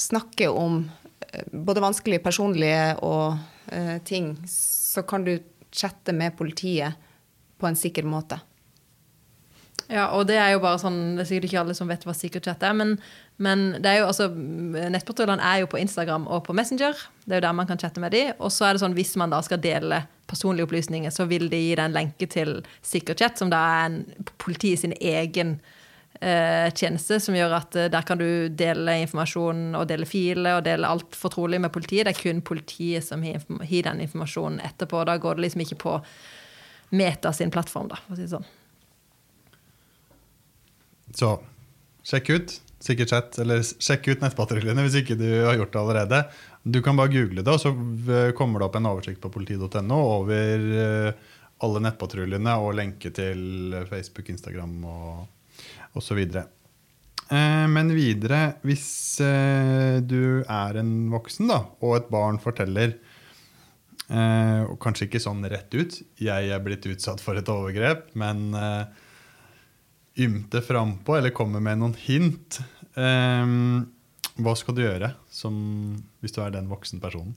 snakke 0.00 0.48
om 0.48 0.84
både 1.52 1.82
vanskelige 1.84 2.22
personlige 2.24 2.94
og 3.06 3.36
ting, 4.02 4.32
så 4.50 5.04
kan 5.06 5.22
du 5.22 5.36
chatte 5.70 6.10
med 6.16 6.34
politiet 6.34 6.96
på 7.60 7.68
en 7.68 7.76
sikker 7.78 8.08
måte. 8.08 8.40
Ja, 9.90 10.06
og 10.14 10.28
det 10.30 10.36
er 10.38 10.52
jo 10.54 10.62
bare 10.62 10.78
sånn, 10.78 11.16
det 11.16 11.24
er 11.24 11.28
sikkert 11.28 11.48
ikke 11.48 11.62
alle 11.64 11.74
som 11.74 11.88
vet 11.90 12.04
hva 12.06 12.14
sikker 12.14 12.42
Chat 12.44 12.62
er, 12.66 12.76
men, 12.78 12.94
men 13.40 13.70
det 13.80 13.88
er 13.88 14.02
jo, 14.02 14.08
altså, 14.10 14.26
nettportalene 14.92 15.40
er 15.40 15.62
jo 15.62 15.68
på 15.72 15.78
Instagram 15.80 16.26
og 16.28 16.42
på 16.44 16.52
Messenger. 16.56 16.98
Det 17.24 17.32
er 17.32 17.40
jo 17.40 17.46
der 17.46 17.56
man 17.56 17.68
kan 17.70 17.80
chatte 17.80 18.02
med 18.02 18.12
dem. 18.12 18.34
Og 18.36 18.52
så 18.52 18.66
er 18.66 18.76
det 18.76 18.82
sånn, 18.82 18.96
hvis 18.98 19.14
man 19.16 19.32
da 19.32 19.38
skal 19.44 19.62
dele 19.64 20.02
personlige 20.28 20.68
opplysninger, 20.68 21.14
så 21.14 21.24
vil 21.30 21.48
de 21.48 21.56
gi 21.62 21.70
deg 21.72 21.86
en 21.86 21.96
lenke 21.96 22.28
til 22.28 22.58
Sikker 22.84 23.16
Chat, 23.16 23.40
som 23.40 23.48
da 23.52 23.62
er 23.78 23.86
en, 23.86 23.98
politiet 24.44 24.82
sin 24.82 24.92
egen 24.92 25.56
eh, 26.20 26.68
tjeneste, 26.76 27.16
som 27.24 27.38
gjør 27.38 27.56
at 27.62 27.80
eh, 27.80 27.88
der 27.96 28.04
kan 28.04 28.20
du 28.20 28.28
dele 28.52 29.00
informasjon 29.06 29.70
og 29.80 29.88
dele 29.88 30.08
filer 30.10 30.60
og 30.60 30.68
dele 30.68 30.92
alt 30.92 31.16
fortrolig 31.16 31.64
med 31.64 31.72
politiet. 31.72 32.04
Det 32.10 32.18
er 32.18 32.20
kun 32.20 32.44
politiet 32.44 33.08
som 33.08 33.24
gir 33.24 33.88
den 33.88 34.04
informasjonen 34.04 34.60
etterpå. 34.68 35.06
Da 35.08 35.16
går 35.16 35.40
det 35.40 35.48
liksom 35.48 35.64
ikke 35.64 35.82
på 35.88 36.00
Meta 36.92 37.32
sin 37.32 37.52
plattform, 37.54 37.88
da, 37.88 37.96
for 38.04 38.12
å 38.12 38.20
si 38.20 38.28
det 38.28 38.34
sånn. 38.36 38.50
Så 41.16 41.38
sjekk 42.04 42.36
ut 42.36 42.60
sikkert 42.80 43.12
sett, 43.12 43.38
eller 43.42 43.62
sjekk 43.62 44.08
ut 44.08 44.22
nettpatruljene 44.24 44.84
hvis 44.86 45.00
ikke 45.02 45.18
du 45.20 45.28
har 45.46 45.58
gjort 45.58 45.74
det 45.74 45.82
allerede. 45.82 46.22
Du 46.62 46.80
kan 46.84 46.96
bare 46.98 47.12
google 47.12 47.44
det, 47.44 47.52
og 47.52 47.60
så 47.60 47.74
kommer 48.36 48.60
det 48.60 48.68
opp 48.68 48.78
en 48.80 48.88
oversikt 48.90 49.20
på 49.22 49.32
politi.no 49.32 49.98
over 50.20 50.64
eh, 50.84 51.28
alle 51.60 51.82
nettpatruljene 51.84 52.56
og 52.60 52.74
lenke 52.78 53.12
til 53.16 53.76
Facebook, 53.90 54.32
Instagram 54.32 54.78
og 54.88 56.00
osv. 56.00 56.22
Eh, 56.24 57.66
men 57.68 57.92
videre, 57.96 58.56
hvis 58.64 58.88
eh, 59.24 60.00
du 60.00 60.40
er 60.46 60.80
en 60.80 60.94
voksen 61.12 61.52
da, 61.52 61.62
og 61.84 61.98
et 62.00 62.12
barn 62.12 62.40
forteller 62.42 62.98
og 64.10 64.72
Kanskje 64.82 65.06
ikke 65.06 65.20
sånn 65.22 65.44
rett 65.46 65.70
ut 65.70 66.00
'jeg 66.18 66.48
er 66.50 66.62
blitt 66.64 66.82
utsatt 66.90 67.20
for 67.22 67.38
et 67.38 67.46
overgrep', 67.46 68.08
men 68.18 68.50
ymte 70.24 70.62
frampå 70.64 71.16
eller 71.18 71.34
kommer 71.34 71.62
med 71.64 71.80
noen 71.80 71.96
hint. 71.98 72.60
Um, 72.94 73.86
hva 74.40 74.56
skal 74.58 74.76
du 74.76 74.82
gjøre 74.84 75.12
som, 75.32 75.54
hvis 76.20 76.34
du 76.36 76.40
er 76.44 76.52
den 76.54 76.70
voksen 76.70 77.02
personen? 77.02 77.36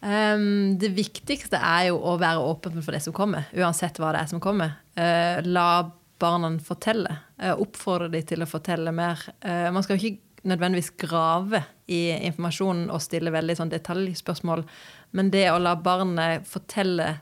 Um, 0.00 0.78
det 0.80 0.94
viktigste 0.96 1.60
er 1.60 1.90
jo 1.90 1.98
å 2.00 2.16
være 2.20 2.40
åpen 2.40 2.80
for 2.80 2.96
det 2.96 3.02
som 3.04 3.14
kommer, 3.16 3.50
uansett 3.52 4.00
hva 4.00 4.14
det 4.14 4.24
er 4.24 4.30
som 4.30 4.40
kommer. 4.42 4.78
Uh, 4.96 5.40
la 5.44 5.90
barna 6.20 6.54
fortelle. 6.64 7.12
Uh, 7.40 7.54
oppfordre 7.60 8.10
dem 8.12 8.24
til 8.28 8.44
å 8.44 8.48
fortelle 8.48 8.92
mer. 8.96 9.20
Uh, 9.44 9.68
man 9.74 9.84
skal 9.84 9.98
jo 9.98 10.12
ikke 10.12 10.48
nødvendigvis 10.48 10.94
grave 10.96 11.62
i 11.92 12.06
informasjonen 12.30 12.88
og 12.92 13.02
stille 13.04 13.32
veldig 13.34 13.58
sånn 13.58 13.72
detaljspørsmål, 13.72 14.64
men 15.16 15.32
det 15.34 15.50
å 15.52 15.58
la 15.60 15.74
barnet 15.76 16.46
fortelle 16.48 17.18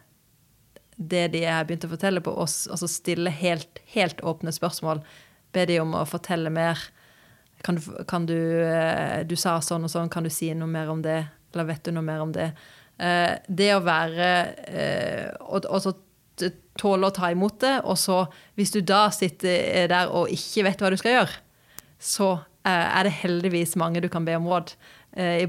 det 0.98 1.28
de 1.32 1.44
har 1.46 1.66
begynt 1.66 1.86
å 1.86 1.92
fortelle 1.92 2.20
på 2.24 2.32
oss, 2.42 2.66
altså 2.66 2.88
stille 2.90 3.30
helt, 3.30 3.78
helt 3.94 4.20
åpne 4.26 4.50
spørsmål. 4.54 5.00
Be 5.54 5.64
de 5.70 5.78
om 5.80 5.94
å 5.94 6.06
fortelle 6.08 6.50
mer. 6.50 6.80
Kan 7.62 7.78
kan 8.10 8.26
du, 8.26 8.38
eh, 8.66 9.22
du 9.22 9.36
sa 9.36 9.60
sånn 9.62 9.86
og 9.86 9.92
sånn, 9.92 10.10
kan 10.10 10.26
du 10.26 10.30
si 10.30 10.50
noe 10.54 10.68
mer 10.68 10.90
om 10.90 11.02
det? 11.02 11.22
Eller 11.54 11.70
vet 11.70 11.84
du 11.84 11.92
noe 11.92 12.02
mer 12.02 12.20
om 12.20 12.32
det? 12.34 12.50
Eh, 12.98 13.38
det 13.48 13.70
å 13.76 13.84
være 13.86 14.28
eh, 14.66 15.30
Og, 15.46 15.62
så 15.80 15.94
tåle 16.78 17.06
å 17.06 17.14
ta 17.14 17.30
imot 17.30 17.60
det. 17.60 17.76
Og 17.84 17.98
så, 17.98 18.26
hvis 18.58 18.74
du 18.74 18.80
da 18.82 19.08
sitter 19.10 19.86
der 19.90 20.10
og 20.10 20.30
ikke 20.34 20.66
vet 20.66 20.82
hva 20.82 20.90
du 20.90 20.98
skal 20.98 21.16
gjøre, 21.16 21.40
så 21.98 22.38
er 22.68 23.06
det 23.06 23.16
heldigvis 23.22 23.78
mange 23.80 24.02
du 24.02 24.10
kan 24.12 24.26
be 24.26 24.34
om 24.36 24.46
råd. 24.46 24.74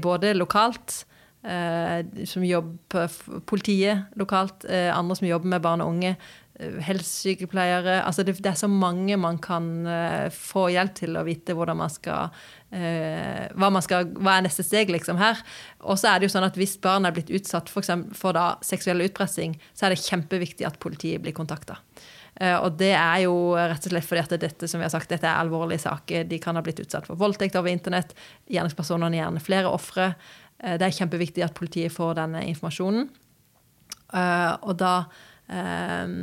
Både 0.00 0.32
lokalt, 0.34 1.04
som 1.40 2.44
jobber 2.44 2.76
på 2.92 3.40
politiet 3.48 4.12
lokalt, 4.20 4.64
eh, 4.68 4.90
andre 4.92 5.16
som 5.16 5.28
jobber 5.28 5.48
med 5.48 5.62
barn 5.64 5.80
og 5.80 5.94
unge, 5.94 6.16
eh, 6.60 6.76
helsesykepleiere 6.84 8.02
altså 8.04 8.24
det, 8.26 8.36
det 8.44 8.52
er 8.52 8.58
så 8.60 8.68
mange 8.68 9.16
man 9.16 9.38
kan 9.40 9.86
eh, 9.88 10.28
få 10.34 10.68
hjelp 10.74 10.94
til 11.00 11.16
å 11.16 11.24
vite 11.24 11.56
hvordan 11.56 11.80
man 11.80 11.92
skal 11.92 12.28
eh, 12.68 13.48
hva, 13.56 13.70
man 13.72 13.80
skal, 13.80 14.12
hva 14.20 14.36
er 14.36 14.44
neste 14.44 14.66
steg 14.66 14.92
liksom 14.92 15.20
her. 15.20 15.40
Og 15.80 15.96
så 16.00 16.12
er 16.12 16.20
det 16.20 16.28
jo 16.28 16.34
sånn 16.36 16.48
at 16.50 16.60
hvis 16.60 16.76
barn 16.82 17.08
er 17.08 17.16
blitt 17.16 17.32
utsatt 17.32 17.72
for, 17.72 17.88
for 18.12 18.36
da, 18.36 18.46
seksuell 18.60 19.00
utpressing, 19.06 19.56
så 19.72 19.88
er 19.88 19.94
det 19.94 20.04
kjempeviktig 20.04 20.68
at 20.68 20.80
politiet 20.82 21.24
blir 21.24 21.36
kontakta. 21.36 21.80
og 22.62 22.76
det 22.78 22.92
er 22.94 23.24
jo 23.24 23.56
rett 23.56 23.84
og 23.84 23.90
slett 23.90 24.06
fordi 24.06 24.20
at 24.22 24.36
dette 24.40 24.68
som 24.68 24.80
vi 24.80 24.86
har 24.86 24.92
sagt, 24.92 25.10
dette 25.10 25.26
er 25.26 25.40
alvorlige 25.40 25.82
saker. 25.82 26.28
De 26.28 26.38
kan 26.38 26.56
ha 26.56 26.62
blitt 26.62 26.80
utsatt 26.80 27.08
for 27.08 27.16
voldtekt 27.16 27.56
over 27.56 27.72
internett. 27.72 28.14
Gjerningspersonene 28.48 29.16
er 29.16 29.24
gjerne 29.24 29.42
flere 29.44 29.72
ofre. 29.72 30.12
Eh, 30.60 30.76
det 30.80 30.86
er 30.86 30.96
kjempeviktig 31.00 31.44
at 31.44 31.56
politiet 31.56 31.94
får 31.94 32.16
denne 32.20 32.44
informasjonen. 32.50 33.08
Eh, 34.12 34.52
og 34.66 34.74
da 34.80 34.94
eh, 35.46 36.16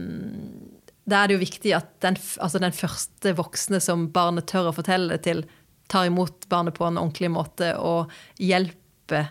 Da 1.08 1.22
er 1.22 1.30
det 1.30 1.38
jo 1.38 1.46
viktig 1.46 1.72
at 1.78 1.94
den, 2.04 2.18
altså 2.44 2.60
den 2.60 2.76
første 2.76 3.32
voksne 3.38 3.80
som 3.84 4.10
barnet 4.12 4.50
tør 4.52 4.72
å 4.72 4.76
fortelle 4.76 5.16
det 5.16 5.24
til, 5.30 5.46
tar 5.88 6.10
imot 6.10 6.50
barnet 6.52 6.76
på 6.76 6.84
en 6.84 7.00
ordentlig 7.00 7.30
måte 7.32 7.72
og 7.80 8.12
hjelper 8.44 9.30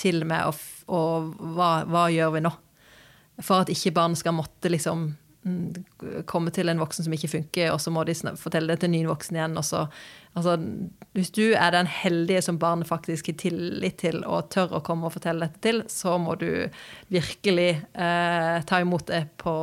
til 0.00 0.22
med 0.24 0.46
å, 0.48 0.52
og 0.94 1.32
hva, 1.58 1.82
hva 1.84 2.06
gjør 2.08 2.30
vi 2.36 2.40
nå? 2.46 2.52
For 3.42 3.64
at 3.64 3.72
ikke 3.74 3.92
barnet 3.98 4.22
skal 4.22 4.32
måtte 4.32 4.70
liksom 4.70 5.02
komme 6.30 6.52
til 6.54 6.70
en 6.70 6.78
voksen 6.78 7.06
som 7.06 7.14
ikke 7.14 7.30
funker, 7.32 7.72
og 7.72 7.80
så 7.82 7.90
må 7.90 8.04
de 8.06 8.14
fortelle 8.38 8.70
det 8.70 8.82
til 8.82 8.90
en 8.90 8.94
ny 8.94 9.00
voksen 9.08 9.38
igjen. 9.38 9.56
Og 9.58 9.66
så, 9.66 9.80
altså, 10.38 10.54
hvis 11.16 11.32
du 11.34 11.42
er 11.50 11.74
den 11.74 11.90
heldige 11.90 12.44
som 12.46 12.60
barnet 12.62 12.90
faktisk 12.90 13.32
har 13.32 13.38
tillit 13.42 13.98
til 14.04 14.22
og 14.22 14.52
tør 14.54 14.78
å 14.78 14.82
komme 14.86 15.08
og 15.08 15.16
fortelle 15.16 15.48
dette 15.48 15.62
til, 15.66 15.82
så 15.90 16.14
må 16.22 16.36
du 16.38 16.48
virkelig 17.12 17.70
eh, 17.74 18.62
ta 18.68 18.80
imot 18.84 19.08
det 19.10 19.24
på 19.42 19.56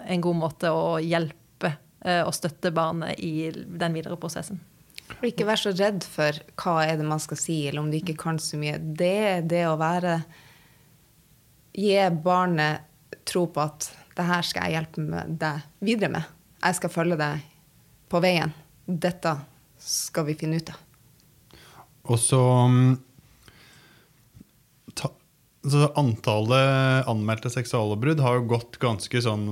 en 0.00 0.24
god 0.24 0.40
måte 0.40 0.72
og 0.72 1.04
hjelpe 1.04 1.74
eh, 2.00 2.24
og 2.24 2.32
støtte 2.36 2.72
barnet 2.72 3.20
i 3.20 3.50
den 3.52 3.96
videre 3.96 4.18
prosessen. 4.20 4.62
Og 5.18 5.26
ikke 5.26 5.44
vær 5.48 5.60
så 5.60 5.74
redd 5.74 6.04
for 6.06 6.36
hva 6.62 6.80
er 6.86 6.96
det 6.96 7.08
man 7.08 7.20
skal 7.20 7.36
si, 7.36 7.64
eller 7.68 7.82
om 7.82 7.90
du 7.90 7.98
ikke 7.98 8.16
kan 8.20 8.38
så 8.40 8.56
mye. 8.60 8.78
Det 8.78 9.16
er 9.34 9.42
det 9.44 9.66
å 9.68 9.80
være 9.80 10.22
Gi 11.70 11.94
barnet 12.10 12.82
tro 13.30 13.44
på 13.46 13.62
at 13.62 13.86
det 14.20 14.28
her 14.28 14.44
skal 14.46 14.68
jeg 14.68 14.78
hjelpe 14.78 15.24
deg 15.40 15.64
videre 15.84 16.12
med. 16.18 16.36
Jeg 16.60 16.76
skal 16.76 16.92
følge 16.92 17.16
deg 17.20 17.46
på 18.12 18.20
veien. 18.22 18.52
Dette 18.84 19.34
skal 19.80 20.26
vi 20.28 20.36
finne 20.38 20.60
ut 20.60 20.72
av. 20.72 20.80
Og 22.10 22.18
så 22.20 22.40
mm, 22.40 22.92
ta, 24.98 25.10
så 25.62 25.90
Antallet 26.00 27.08
anmeldte 27.10 27.52
seksuallovbrudd 27.52 28.22
har 28.24 28.38
jo 28.38 28.48
gått 28.54 28.80
ganske 28.82 29.22
sånn 29.24 29.44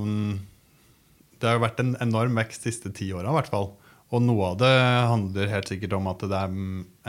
Det 1.39 1.47
har 1.47 1.59
jo 1.59 1.63
vært 1.63 1.83
en 1.83 1.93
enorm 2.03 2.39
vekst 2.41 2.65
de 2.65 2.73
siste 2.73 2.93
ti 2.95 3.11
åra, 3.13 3.29
i 3.31 3.37
hvert 3.39 3.53
fall. 3.53 3.71
Og 4.09 4.23
noe 4.25 4.53
av 4.53 4.57
det 4.59 4.75
handler 5.09 5.51
helt 5.53 5.69
sikkert 5.69 5.93
om 5.99 6.09
at 6.09 6.25
det 6.25 6.37
er 6.37 6.55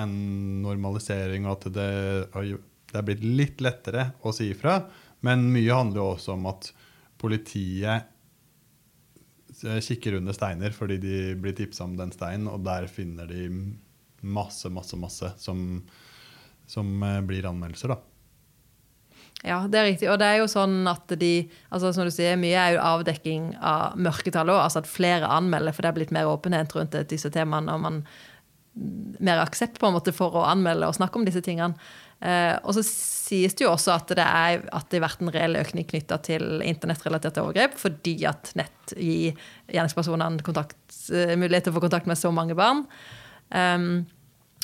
en 0.02 0.16
normalisering, 0.62 1.48
og 1.48 1.56
at 1.56 1.70
det, 1.74 1.92
det 2.92 3.00
er 3.00 3.06
blitt 3.06 3.24
litt 3.24 3.64
lettere 3.64 4.10
å 4.20 4.32
si 4.36 4.50
ifra. 4.52 4.82
Men 5.26 5.48
mye 5.52 5.72
handler 5.74 6.02
jo 6.02 6.10
også 6.14 6.36
om 6.36 6.46
at 6.52 6.70
politiet 7.20 8.08
eh, 9.64 9.80
kikker 9.84 10.18
under 10.20 10.36
steiner 10.36 10.74
fordi 10.76 10.98
de 11.02 11.16
blir 11.40 11.56
tipsa 11.56 11.84
om 11.86 11.96
den 11.98 12.12
steinen, 12.14 12.48
og 12.50 12.64
der 12.66 12.88
finner 12.90 13.28
de 13.30 13.48
masse, 14.20 14.68
masse, 14.72 14.96
masse 15.00 15.32
som, 15.40 15.82
som 16.68 17.02
eh, 17.02 17.20
blir 17.28 17.48
anmeldelser, 17.48 17.94
da. 17.94 18.00
Ja, 19.40 19.62
det 19.72 19.78
er 19.78 19.86
riktig. 19.88 20.08
Og 20.12 20.18
det 20.20 20.26
er 20.28 20.42
jo 20.42 20.48
sånn 20.52 20.82
at 20.90 21.14
de 21.16 21.48
altså 21.72 21.94
Som 21.96 22.04
du 22.04 22.12
sier, 22.12 22.36
mye 22.36 22.58
er 22.60 22.74
jo 22.74 22.82
avdekking 22.84 23.54
av 23.56 23.96
mørketall 23.96 24.52
òg. 24.52 24.58
Altså 24.66 24.82
at 24.82 24.90
flere 24.90 25.30
anmelder, 25.32 25.72
for 25.72 25.84
det 25.84 25.90
er 25.90 25.96
blitt 25.96 26.12
mer 26.12 26.28
åpenhet 26.28 26.74
rundt 26.76 26.98
disse 27.08 27.30
temaene. 27.32 27.72
Og 27.72 27.80
man 27.80 28.02
mer 29.20 29.40
aksept 29.42 29.80
på 29.80 29.88
en 29.88 29.96
måte 29.96 30.12
for 30.14 30.36
å 30.36 30.44
anmelde 30.48 30.88
og 30.88 30.96
snakke 30.96 31.18
om 31.18 31.24
disse 31.26 31.42
tingene. 31.44 31.74
Eh, 32.20 32.56
og 32.68 32.76
så 32.76 32.84
sies 32.84 33.54
det 33.56 33.64
jo 33.64 33.72
også 33.72 33.94
at 33.94 34.12
det, 34.12 34.24
er, 34.24 34.64
at 34.76 34.88
det 34.92 34.98
har 34.98 35.06
vært 35.06 35.22
en 35.24 35.32
reell 35.32 35.56
økning 35.60 35.86
knytta 35.88 36.20
til 36.26 36.60
internettrelaterte 36.66 37.40
overgrep, 37.40 37.78
fordi 37.80 38.18
at 38.28 38.52
nett 38.60 38.94
gir 38.96 39.38
gjerningspersonene 39.72 40.42
eh, 40.42 41.36
mulighet 41.40 41.68
til 41.68 41.72
å 41.72 41.78
få 41.78 41.84
kontakt 41.86 42.10
med 42.10 42.20
så 42.20 42.32
mange 42.34 42.56
barn. 42.58 42.84
Um, 43.50 44.04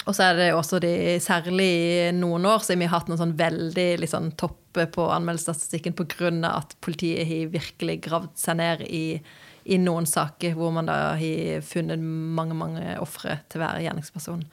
og 0.06 0.14
så 0.14 0.28
er 0.28 0.36
det 0.38 0.50
også 0.54 0.78
de, 0.82 0.92
særlig 1.24 1.66
i 1.66 2.12
noen 2.14 2.44
år 2.46 2.62
så 2.62 2.74
har 2.74 2.82
vi 2.82 2.90
hatt 2.92 3.08
noen 3.10 3.18
sånn 3.18 3.34
veldig 3.38 3.88
liksom, 4.04 4.30
toppe 4.38 4.84
på 4.92 5.08
anmeldelsesstatistikken 5.10 5.96
pga. 5.98 6.30
at 6.52 6.76
politiet 6.84 7.26
har 7.26 7.50
virkelig 7.50 7.98
gravd 8.04 8.36
seg 8.38 8.60
ned 8.60 8.84
i, 8.86 9.18
i 9.64 9.80
noen 9.82 10.06
saker 10.06 10.54
hvor 10.54 10.70
man 10.76 10.86
da 10.86 11.16
har 11.18 11.64
funnet 11.66 11.98
mange 11.98 12.54
mange 12.54 12.94
ofre 13.02 13.40
til 13.48 13.64
hver 13.64 13.80
gjerningsperson. 13.82 14.44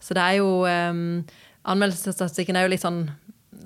Så 0.00 0.14
det 0.14 0.22
er 0.22 0.38
jo 0.38 0.52
um, 0.68 1.24
Anmeldelsesstatistikken 1.68 2.56
er 2.56 2.64
jo 2.64 2.72
litt 2.72 2.84
sånn 2.84 3.02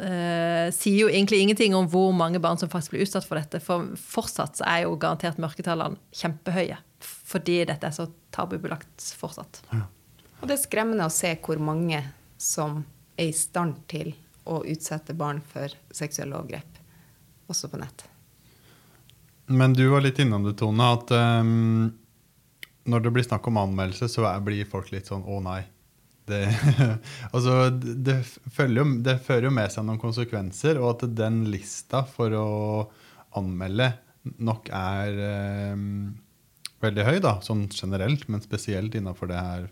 eh, 0.02 0.70
Sier 0.74 1.04
jo 1.04 1.10
egentlig 1.10 1.42
ingenting 1.44 1.76
om 1.78 1.86
hvor 1.90 2.10
mange 2.16 2.40
barn 2.42 2.58
som 2.58 2.70
faktisk 2.72 2.94
blir 2.94 3.04
utsatt 3.06 3.26
for 3.28 3.38
dette. 3.38 3.60
For 3.62 3.92
fortsatt 4.00 4.62
er 4.66 4.84
jo 4.84 4.96
garantert 4.98 5.38
mørketallene 5.42 6.00
kjempehøye. 6.14 6.80
Fordi 7.04 7.60
dette 7.68 7.88
er 7.88 7.94
så 7.94 8.08
tabubelagt 8.34 9.12
fortsatt. 9.18 9.62
Og 10.40 10.48
det 10.48 10.56
er 10.56 10.64
skremmende 10.64 11.06
å 11.06 11.12
se 11.12 11.30
hvor 11.44 11.60
mange 11.62 12.02
som 12.40 12.82
er 13.16 13.30
i 13.30 13.36
stand 13.36 13.84
til 13.88 14.12
å 14.44 14.60
utsette 14.68 15.14
barn 15.16 15.40
for 15.46 15.72
seksuelle 15.94 16.36
overgrep, 16.36 16.80
også 17.48 17.70
på 17.72 17.80
nett. 17.80 18.04
Men 19.46 19.76
du 19.76 19.86
var 19.92 20.04
litt 20.04 20.18
innom 20.20 20.44
det, 20.44 20.56
Tone, 20.60 20.88
at 20.96 21.12
um, 21.12 21.92
når 22.88 23.04
det 23.04 23.12
blir 23.14 23.26
snakk 23.26 23.46
om 23.48 23.60
anmeldelse, 23.60 24.08
så 24.08 24.28
blir 24.44 24.68
folk 24.68 24.90
litt 24.92 25.08
sånn 25.08 25.24
'å 25.24 25.40
nei'. 25.44 25.64
Det, 26.28 26.40
altså, 27.34 27.68
det, 27.74 28.16
jo, 28.56 28.84
det 29.04 29.18
fører 29.26 29.48
jo 29.50 29.54
med 29.54 29.72
seg 29.72 29.84
noen 29.84 30.00
konsekvenser, 30.00 30.80
og 30.80 30.94
at 30.94 31.06
den 31.18 31.42
lista 31.52 32.04
for 32.08 32.32
å 32.38 32.48
anmelde 33.36 33.90
nok 34.40 34.70
er 34.72 35.18
eh, 35.20 35.84
veldig 36.84 37.06
høy, 37.08 37.16
da, 37.24 37.36
sånn 37.44 37.66
generelt, 37.72 38.26
men 38.32 38.44
spesielt 38.44 38.94
innenfor 38.96 39.28
det 39.30 39.40
her 39.40 39.66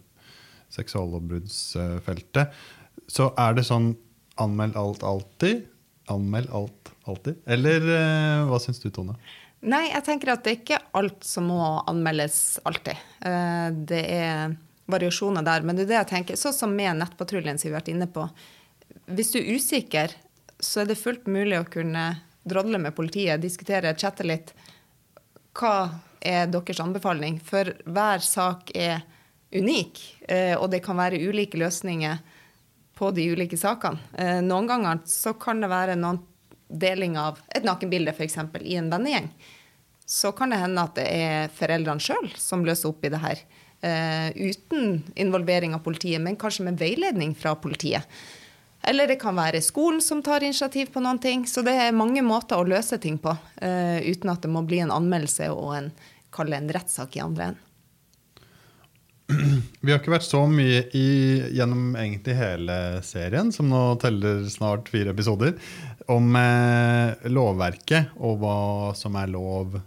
seksuallovbruddsfeltet. 0.73 2.53
Så 3.11 3.31
er 3.41 3.57
det 3.57 3.67
sånn 3.69 3.93
anmeld 4.41 4.77
alt 4.81 5.05
alltid? 5.05 5.65
Anmeld 6.13 6.51
alt 6.53 6.93
alltid? 7.09 7.41
Eller 7.47 7.85
eh, 7.97 8.45
hva 8.49 8.61
syns 8.63 8.81
du, 8.83 8.91
Tone? 8.93 9.17
Nei, 9.63 9.85
jeg 9.93 10.03
tenker 10.07 10.33
at 10.33 10.43
det 10.45 10.53
er 10.53 10.59
ikke 10.59 10.81
alt 10.99 11.25
som 11.27 11.47
må 11.53 11.61
anmeldes 11.91 12.59
alltid. 12.67 12.99
Eh, 13.25 13.69
Det 13.89 14.03
er 14.19 14.57
variasjoner 14.93 15.45
der. 15.47 15.65
Men 15.67 15.79
det 15.79 15.87
er 15.87 15.93
det 15.93 16.01
jeg 16.01 16.11
tenker, 16.13 16.41
sånn 16.41 16.57
som 16.57 16.75
med 16.77 17.01
Nettpatruljen 17.01 17.59
som 17.61 17.69
vi 17.69 17.73
har 17.73 17.81
vært 17.81 17.93
inne 17.95 18.09
på. 18.13 18.27
Hvis 19.13 19.33
du 19.35 19.41
er 19.41 19.57
usikker, 19.57 20.15
så 20.63 20.83
er 20.83 20.93
det 20.93 21.01
fullt 21.01 21.27
mulig 21.31 21.59
å 21.59 21.69
kunne 21.69 22.07
drodle 22.47 22.79
med 22.83 22.95
politiet, 22.95 23.41
diskutere, 23.43 23.95
chatte 23.99 24.27
litt. 24.27 24.53
Hva 25.59 25.75
er 26.21 26.51
deres 26.51 26.81
anbefaling? 26.83 27.39
For 27.45 27.73
hver 27.85 28.23
sak 28.25 28.71
er 28.79 29.03
unik, 29.53 30.03
eh, 30.29 30.55
og 30.57 30.71
det 30.73 30.83
kan 30.85 30.99
være 30.99 31.21
ulike 31.21 31.59
løsninger 31.61 32.21
på 32.99 33.11
de 33.15 33.27
ulike 33.35 33.59
sakene. 33.59 34.01
Eh, 34.19 34.41
Noen 34.45 34.69
ganger 34.71 35.03
så 35.09 35.35
kan 35.35 35.61
det 35.61 35.71
være 35.73 35.99
noen 35.99 36.23
deling 36.73 37.19
av 37.21 37.41
et 37.53 37.67
nakenbilde 37.67 38.15
f.eks. 38.15 38.39
i 38.63 38.79
en 38.81 38.91
vennegjeng. 38.93 39.29
Så 40.07 40.33
kan 40.37 40.51
det 40.53 40.61
hende 40.63 40.83
at 40.83 40.97
det 40.97 41.05
er 41.09 41.53
foreldrene 41.53 42.03
sjøl 42.03 42.31
som 42.41 42.65
løser 42.65 42.91
opp 42.91 43.05
i 43.05 43.11
det 43.13 43.21
her. 43.23 43.43
Eh, 43.83 44.31
uten 44.35 45.03
involvering 45.15 45.75
av 45.75 45.83
politiet, 45.85 46.23
men 46.23 46.39
kanskje 46.41 46.69
med 46.71 46.79
veiledning 46.81 47.35
fra 47.35 47.55
politiet. 47.55 48.09
Eller 48.83 49.07
det 49.07 49.21
kan 49.23 49.37
være 49.39 49.63
skolen 49.63 50.01
som 50.03 50.23
tar 50.27 50.43
initiativ 50.43 50.91
på 50.95 51.03
noen 51.03 51.21
ting. 51.23 51.45
Så 51.47 51.63
det 51.63 51.75
er 51.79 51.95
mange 51.95 52.23
måter 52.27 52.59
å 52.59 52.67
løse 52.67 52.99
ting 52.99 53.19
på, 53.23 53.37
eh, 53.63 54.03
uten 54.11 54.33
at 54.33 54.43
det 54.43 54.51
må 54.51 54.65
bli 54.67 54.81
en 54.83 54.95
anmeldelse 54.95 55.51
og 55.55 55.77
en, 55.77 55.93
en 56.43 56.73
rettssak 56.79 57.17
i 57.17 57.23
andre 57.23 57.53
enden. 57.53 57.69
Vi 59.81 59.93
har 59.93 60.01
ikke 60.01 60.13
vært 60.17 60.27
så 60.27 60.43
mye 60.51 60.83
i, 60.99 61.07
gjennom 61.55 61.95
egentlig 61.95 62.35
hele 62.37 62.77
serien, 63.07 63.53
som 63.55 63.71
nå 63.71 63.83
teller 64.03 64.43
snart 64.51 64.91
fire 64.93 65.15
episoder, 65.15 65.55
om 66.11 66.35
eh, 66.37 67.29
lovverket 67.31 68.17
og 68.19 68.43
hva 68.43 68.59
som 68.99 69.17
er 69.21 69.31
lov 69.31 69.79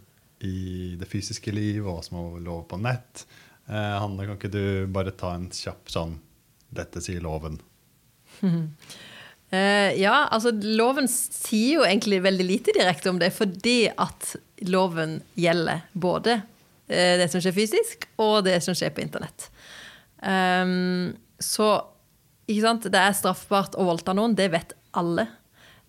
i 0.46 0.96
det 1.00 1.08
fysiske 1.10 1.52
liv, 1.52 1.84
og 1.84 1.98
hva 1.98 2.06
som 2.06 2.22
er 2.22 2.46
lov 2.46 2.64
på 2.72 2.80
nett. 2.80 3.26
Eh, 3.66 3.98
Hanne, 4.00 4.28
kan 4.28 4.38
ikke 4.38 4.54
du 4.54 4.86
bare 4.94 5.14
ta 5.18 5.34
en 5.36 5.50
kjapp 5.54 5.90
sånn 5.90 6.20
'Dette 6.76 7.02
sier 7.04 7.24
loven'? 7.24 7.60
Eh, 9.54 9.94
ja, 10.02 10.26
altså 10.34 10.50
loven 10.52 11.06
sier 11.08 11.78
jo 11.78 11.84
egentlig 11.86 12.18
veldig 12.26 12.46
lite 12.48 12.74
direkte 12.76 13.12
om 13.12 13.20
det, 13.22 13.30
fordi 13.32 13.86
at 13.94 14.32
loven 14.66 15.20
gjelder 15.38 15.84
både 15.94 16.34
eh, 16.90 17.14
det 17.22 17.28
som 17.32 17.44
skjer 17.44 17.54
fysisk, 17.54 18.08
og 18.18 18.42
det 18.48 18.58
som 18.66 18.76
skjer 18.76 18.92
på 18.92 19.04
internett. 19.06 19.46
Um, 20.18 21.14
så 21.40 21.70
ikke 22.50 22.66
sant, 22.66 22.90
det 22.90 23.00
er 23.00 23.16
straffbart 23.16 23.78
å 23.78 23.86
voldta 23.86 24.18
noen, 24.18 24.34
det 24.36 24.50
vet 24.52 24.74
alle. 24.98 25.28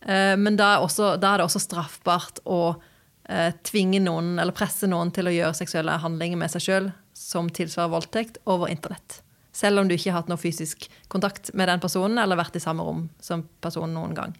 Uh, 0.05 0.37
men 0.37 0.61
da 0.61 0.75
er, 0.77 0.85
også, 0.85 1.15
da 1.17 1.33
er, 1.33 1.41
det 1.41 1.49
også 1.49 1.65
straffbart 1.65 2.45
å 2.45 2.61
uh, 2.77 3.51
tvinge 3.67 4.05
noen 4.05 4.37
eller 4.37 4.55
presse 4.55 4.87
noen 4.87 5.11
til 5.17 5.33
å 5.33 5.35
gjøre 5.35 5.57
seksuelle 5.59 5.97
handlinger 6.05 6.45
med 6.45 6.55
seg 6.55 6.69
sjøl 6.69 6.93
som 7.17 7.49
tilsvarer 7.51 7.95
voldtekt, 7.95 8.43
over 8.45 8.69
internett. 8.69 9.23
Selv 9.57 9.81
om 9.81 9.89
du 9.89 9.97
ikke 9.97 10.13
har 10.13 10.21
hatt 10.21 10.29
noe 10.31 10.41
fysisk 10.41 10.85
kontakt 11.13 11.49
med 11.57 11.71
den 11.71 11.81
personen 11.81 12.21
eller 12.21 12.37
vært 12.37 12.59
i 12.59 12.63
samme 12.63 12.85
rom 12.85 13.07
som 13.25 13.47
personen 13.65 13.97
noen 13.97 14.13
gang. 14.17 14.35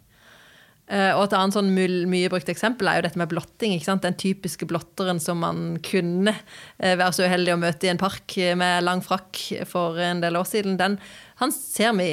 Uh, 0.87 1.11
og 1.17 1.25
et 1.25 1.33
annet 1.35 1.55
sånn 1.57 1.73
mye 2.07 2.29
brukt 2.31 2.47
eksempel 2.47 2.87
er 2.87 3.01
jo 3.01 3.07
dette 3.09 3.19
med 3.19 3.27
blotting. 3.33 3.73
Den 3.83 4.15
typiske 4.15 4.67
blotteren 4.69 5.19
som 5.19 5.41
man 5.43 5.81
kunne 5.83 6.31
uh, 6.31 6.93
være 6.93 7.11
så 7.17 7.25
uheldig 7.27 7.57
å 7.57 7.59
møte 7.59 7.89
i 7.89 7.91
en 7.91 7.99
park 7.99 8.37
med 8.61 8.85
lang 8.85 9.01
frakk 9.03 9.41
for 9.67 9.99
en 9.99 10.21
del 10.23 10.39
år 10.39 10.47
siden. 10.47 10.77
Den, 10.79 10.95
han 11.41 11.51
ser 11.51 11.97
vi 11.97 12.11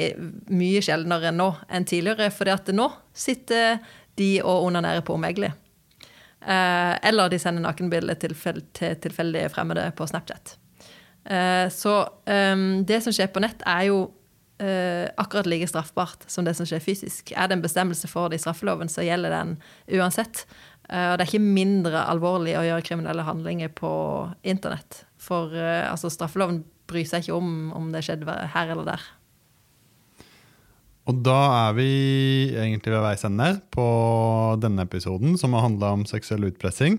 mye 0.51 0.83
sjeldnere 0.83 1.31
nå 1.31 1.53
enn 1.71 1.87
tidligere, 1.87 2.33
at 2.51 2.73
nå 2.75 2.89
sitter 3.15 3.79
de 4.19 4.33
og 4.43 4.67
onanerer 4.67 5.05
på 5.07 5.15
omegelig. 5.15 5.53
Uh, 6.45 6.93
eller 7.01 7.31
de 7.33 7.39
sender 7.41 7.63
nakenbilder 7.65 8.19
til, 8.21 8.35
til 8.77 8.99
tilfeldige 9.01 9.49
fremmede 9.49 9.87
på 9.97 10.05
Snapchat. 10.05 10.57
Eh, 11.25 11.69
så 11.69 12.09
ehm, 12.25 12.85
det 12.85 13.01
som 13.01 13.13
skjer 13.15 13.31
på 13.33 13.41
nett, 13.41 13.63
er 13.65 13.87
jo 13.89 13.99
eh, 14.61 15.09
akkurat 15.17 15.49
like 15.49 15.67
straffbart 15.69 16.27
som 16.29 16.45
det 16.45 16.55
som 16.57 16.67
skjer 16.69 16.83
fysisk. 16.83 17.33
Er 17.33 17.49
det 17.49 17.57
en 17.57 17.65
bestemmelse 17.65 18.09
for 18.11 18.29
det 18.29 18.39
i 18.39 18.45
straffeloven, 18.45 18.91
så 18.91 19.05
gjelder 19.05 19.33
den 19.33 19.55
uansett. 19.97 20.45
Eh, 20.89 21.11
og 21.11 21.17
det 21.17 21.25
er 21.25 21.31
ikke 21.31 21.57
mindre 21.57 22.05
alvorlig 22.05 22.55
å 22.59 22.65
gjøre 22.67 22.85
kriminelle 22.85 23.25
handlinger 23.25 23.73
på 23.73 23.91
internett. 24.45 25.03
For 25.25 25.49
altså, 25.57 26.11
straffeloven 26.13 26.61
bryr 26.85 27.07
seg 27.09 27.23
ikke 27.23 27.37
om 27.39 27.71
om 27.73 27.87
det 27.93 28.03
skjedde 28.05 28.33
her 28.53 28.69
eller 28.75 28.91
der. 28.91 29.05
Og 31.05 31.19
da 31.25 31.39
er 31.69 31.75
vi 31.77 31.89
egentlig 32.57 32.95
ved 32.95 33.03
veis 33.05 33.25
ende 33.27 33.49
på 33.73 33.85
denne 34.61 34.87
episoden, 34.87 35.35
som 35.37 35.53
har 35.53 35.67
handla 35.67 35.91
om 35.93 36.05
seksuell 36.09 36.47
utpressing. 36.49 36.97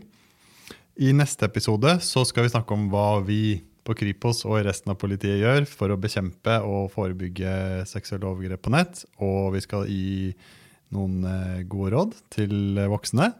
I 1.02 1.10
neste 1.12 1.48
episode 1.48 1.98
så 2.06 2.22
skal 2.24 2.46
vi 2.46 2.52
snakke 2.54 2.76
om 2.76 2.86
hva 2.92 3.18
vi 3.26 3.58
på 3.86 3.94
Kripos 3.98 4.44
og 4.46 4.62
resten 4.66 4.92
av 4.92 5.00
politiet 5.00 5.42
gjør 5.42 5.66
for 5.70 5.90
å 5.92 5.98
bekjempe 6.00 6.58
og 6.66 6.88
forebygge 6.94 7.82
seksuelle 7.90 8.30
overgrep 8.30 8.62
på 8.62 8.72
nett. 8.74 9.02
Og 9.22 9.56
vi 9.56 9.64
skal 9.66 9.90
gi 9.90 10.30
noen 10.94 11.26
eh, 11.26 11.60
gode 11.66 11.92
råd 11.96 12.16
til 12.34 12.78
voksne. 12.90 13.32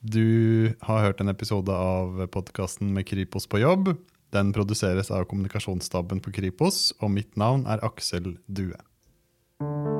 Du 0.00 0.70
har 0.82 1.06
hørt 1.06 1.22
en 1.22 1.30
episode 1.30 1.70
av 1.70 2.22
podkasten 2.34 2.90
med 2.96 3.06
Kripos 3.06 3.46
på 3.50 3.62
jobb. 3.62 3.94
Den 4.34 4.52
produseres 4.54 5.10
av 5.14 5.26
kommunikasjonsstaben 5.30 6.22
på 6.24 6.34
Kripos, 6.34 6.90
og 7.02 7.14
mitt 7.14 7.34
navn 7.38 7.66
er 7.70 7.82
Aksel 7.86 8.34
Due. 8.46 8.78
Thank 9.60 9.86
you. 9.86 9.99